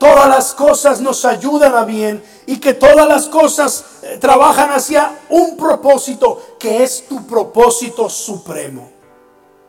todas 0.00 0.28
las 0.28 0.54
cosas 0.54 1.02
nos 1.02 1.26
ayudan 1.26 1.74
a 1.74 1.84
bien 1.84 2.24
y 2.46 2.58
que 2.58 2.72
todas 2.72 3.06
las 3.06 3.26
cosas 3.26 3.84
eh, 4.02 4.16
trabajan 4.18 4.70
hacia 4.70 5.20
un 5.28 5.58
propósito 5.58 6.56
que 6.58 6.82
es 6.82 7.06
tu 7.06 7.26
propósito 7.26 8.08
supremo. 8.08 8.90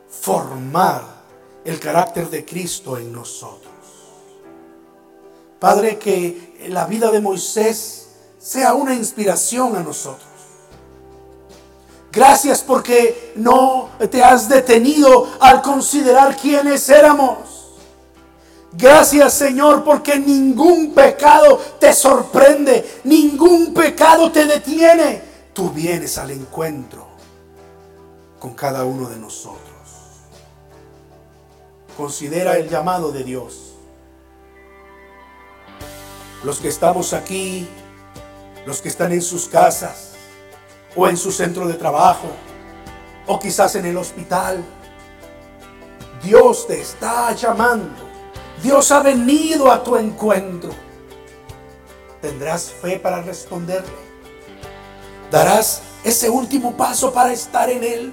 Formar 0.08 1.02
el 1.64 1.78
carácter 1.78 2.30
de 2.30 2.46
Cristo 2.46 2.96
en 2.96 3.12
nosotros. 3.12 3.72
Padre, 5.60 5.98
que 5.98 6.56
la 6.70 6.86
vida 6.86 7.10
de 7.10 7.20
Moisés 7.20 8.08
sea 8.38 8.72
una 8.72 8.94
inspiración 8.94 9.76
a 9.76 9.80
nosotros. 9.80 10.31
Gracias 12.12 12.60
porque 12.60 13.32
no 13.36 13.88
te 14.10 14.22
has 14.22 14.46
detenido 14.46 15.30
al 15.40 15.62
considerar 15.62 16.36
quiénes 16.36 16.86
éramos. 16.90 17.38
Gracias 18.74 19.32
Señor 19.32 19.82
porque 19.82 20.18
ningún 20.18 20.92
pecado 20.92 21.58
te 21.80 21.94
sorprende, 21.94 23.00
ningún 23.04 23.72
pecado 23.72 24.30
te 24.30 24.44
detiene. 24.44 25.22
Tú 25.54 25.70
vienes 25.70 26.18
al 26.18 26.32
encuentro 26.32 27.06
con 28.38 28.52
cada 28.52 28.84
uno 28.84 29.08
de 29.08 29.16
nosotros. 29.16 29.62
Considera 31.96 32.58
el 32.58 32.68
llamado 32.68 33.10
de 33.10 33.24
Dios. 33.24 33.72
Los 36.44 36.58
que 36.58 36.68
estamos 36.68 37.14
aquí, 37.14 37.66
los 38.66 38.82
que 38.82 38.88
están 38.88 39.12
en 39.12 39.22
sus 39.22 39.46
casas, 39.46 40.11
o 40.94 41.08
en 41.08 41.16
su 41.16 41.32
centro 41.32 41.66
de 41.66 41.74
trabajo 41.74 42.28
o 43.26 43.38
quizás 43.38 43.74
en 43.76 43.86
el 43.86 43.96
hospital. 43.96 44.62
Dios 46.22 46.66
te 46.66 46.80
está 46.80 47.32
llamando. 47.32 48.10
Dios 48.62 48.90
ha 48.92 49.02
venido 49.02 49.70
a 49.70 49.82
tu 49.82 49.96
encuentro. 49.96 50.70
¿Tendrás 52.20 52.70
fe 52.70 52.98
para 52.98 53.22
responderle? 53.22 54.12
¿Darás 55.30 55.82
ese 56.04 56.30
último 56.30 56.76
paso 56.76 57.12
para 57.12 57.32
estar 57.32 57.68
en 57.70 57.82
Él? 57.82 58.12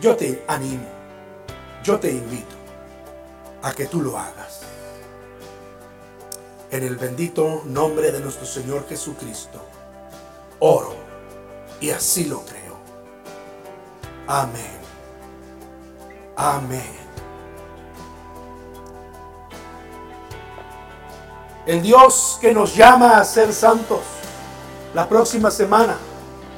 Yo 0.00 0.16
te 0.16 0.42
animo, 0.48 0.86
yo 1.84 2.00
te 2.00 2.10
invito 2.10 2.56
a 3.62 3.72
que 3.72 3.86
tú 3.86 4.00
lo 4.00 4.16
hagas. 4.16 4.60
En 6.70 6.84
el 6.84 6.96
bendito 6.96 7.62
nombre 7.66 8.12
de 8.12 8.20
nuestro 8.20 8.46
Señor 8.46 8.86
Jesucristo, 8.88 9.60
oro 10.60 11.09
y 11.80 11.90
así 11.90 12.26
lo 12.26 12.40
creo. 12.44 12.76
Amén. 14.26 14.78
Amén. 16.36 17.00
El 21.66 21.82
Dios 21.82 22.38
que 22.40 22.52
nos 22.52 22.74
llama 22.74 23.18
a 23.18 23.24
ser 23.24 23.52
santos. 23.52 24.00
La 24.94 25.08
próxima 25.08 25.50
semana, 25.50 25.96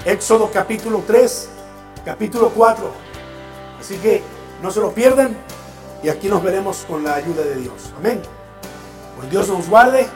Éxodo 0.05 0.51
capítulo 0.51 1.03
3, 1.07 1.49
capítulo 2.05 2.51
4. 2.51 2.91
Así 3.79 3.97
que 3.99 4.23
no 4.63 4.71
se 4.71 4.81
lo 4.81 4.93
pierdan 4.93 5.37
y 6.03 6.09
aquí 6.09 6.29
nos 6.29 6.43
veremos 6.43 6.85
con 6.89 7.05
la 7.05 7.15
ayuda 7.15 7.43
de 7.43 7.57
Dios. 7.57 7.93
Amén. 7.99 8.23
Pues 9.19 9.31
Dios 9.31 9.49
nos 9.49 9.69
guarde 9.69 10.09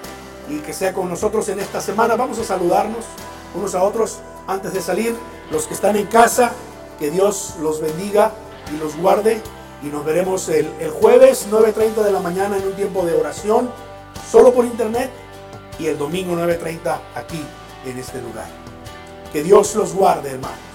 y 0.48 0.58
que 0.60 0.72
sea 0.72 0.94
con 0.94 1.08
nosotros 1.08 1.48
en 1.48 1.60
esta 1.60 1.80
semana. 1.80 2.16
Vamos 2.16 2.38
a 2.38 2.44
saludarnos 2.44 3.04
unos 3.54 3.74
a 3.74 3.82
otros 3.82 4.20
antes 4.46 4.72
de 4.72 4.80
salir. 4.80 5.16
Los 5.50 5.66
que 5.66 5.74
están 5.74 5.96
en 5.96 6.06
casa, 6.06 6.52
que 6.98 7.10
Dios 7.10 7.54
los 7.60 7.80
bendiga 7.80 8.32
y 8.74 8.78
los 8.78 8.96
guarde. 8.96 9.40
Y 9.82 9.86
nos 9.86 10.04
veremos 10.04 10.48
el, 10.48 10.68
jueves 11.00 11.48
9.30 11.50 12.02
de 12.02 12.12
la 12.12 12.20
mañana 12.20 12.56
en 12.56 12.66
un 12.66 12.72
tiempo 12.72 13.04
de 13.04 13.14
oración, 13.14 13.70
solo 14.30 14.52
por 14.52 14.64
internet. 14.64 15.10
Y 15.78 15.86
el 15.86 15.98
domingo 15.98 16.34
9.30 16.34 16.98
aquí 17.14 17.44
en 17.84 17.98
este 17.98 18.20
lugar. 18.22 18.46
Que 19.32 19.42
Dios 19.42 19.74
los 19.74 19.94
guarde, 19.94 20.30
hermanos. 20.30 20.65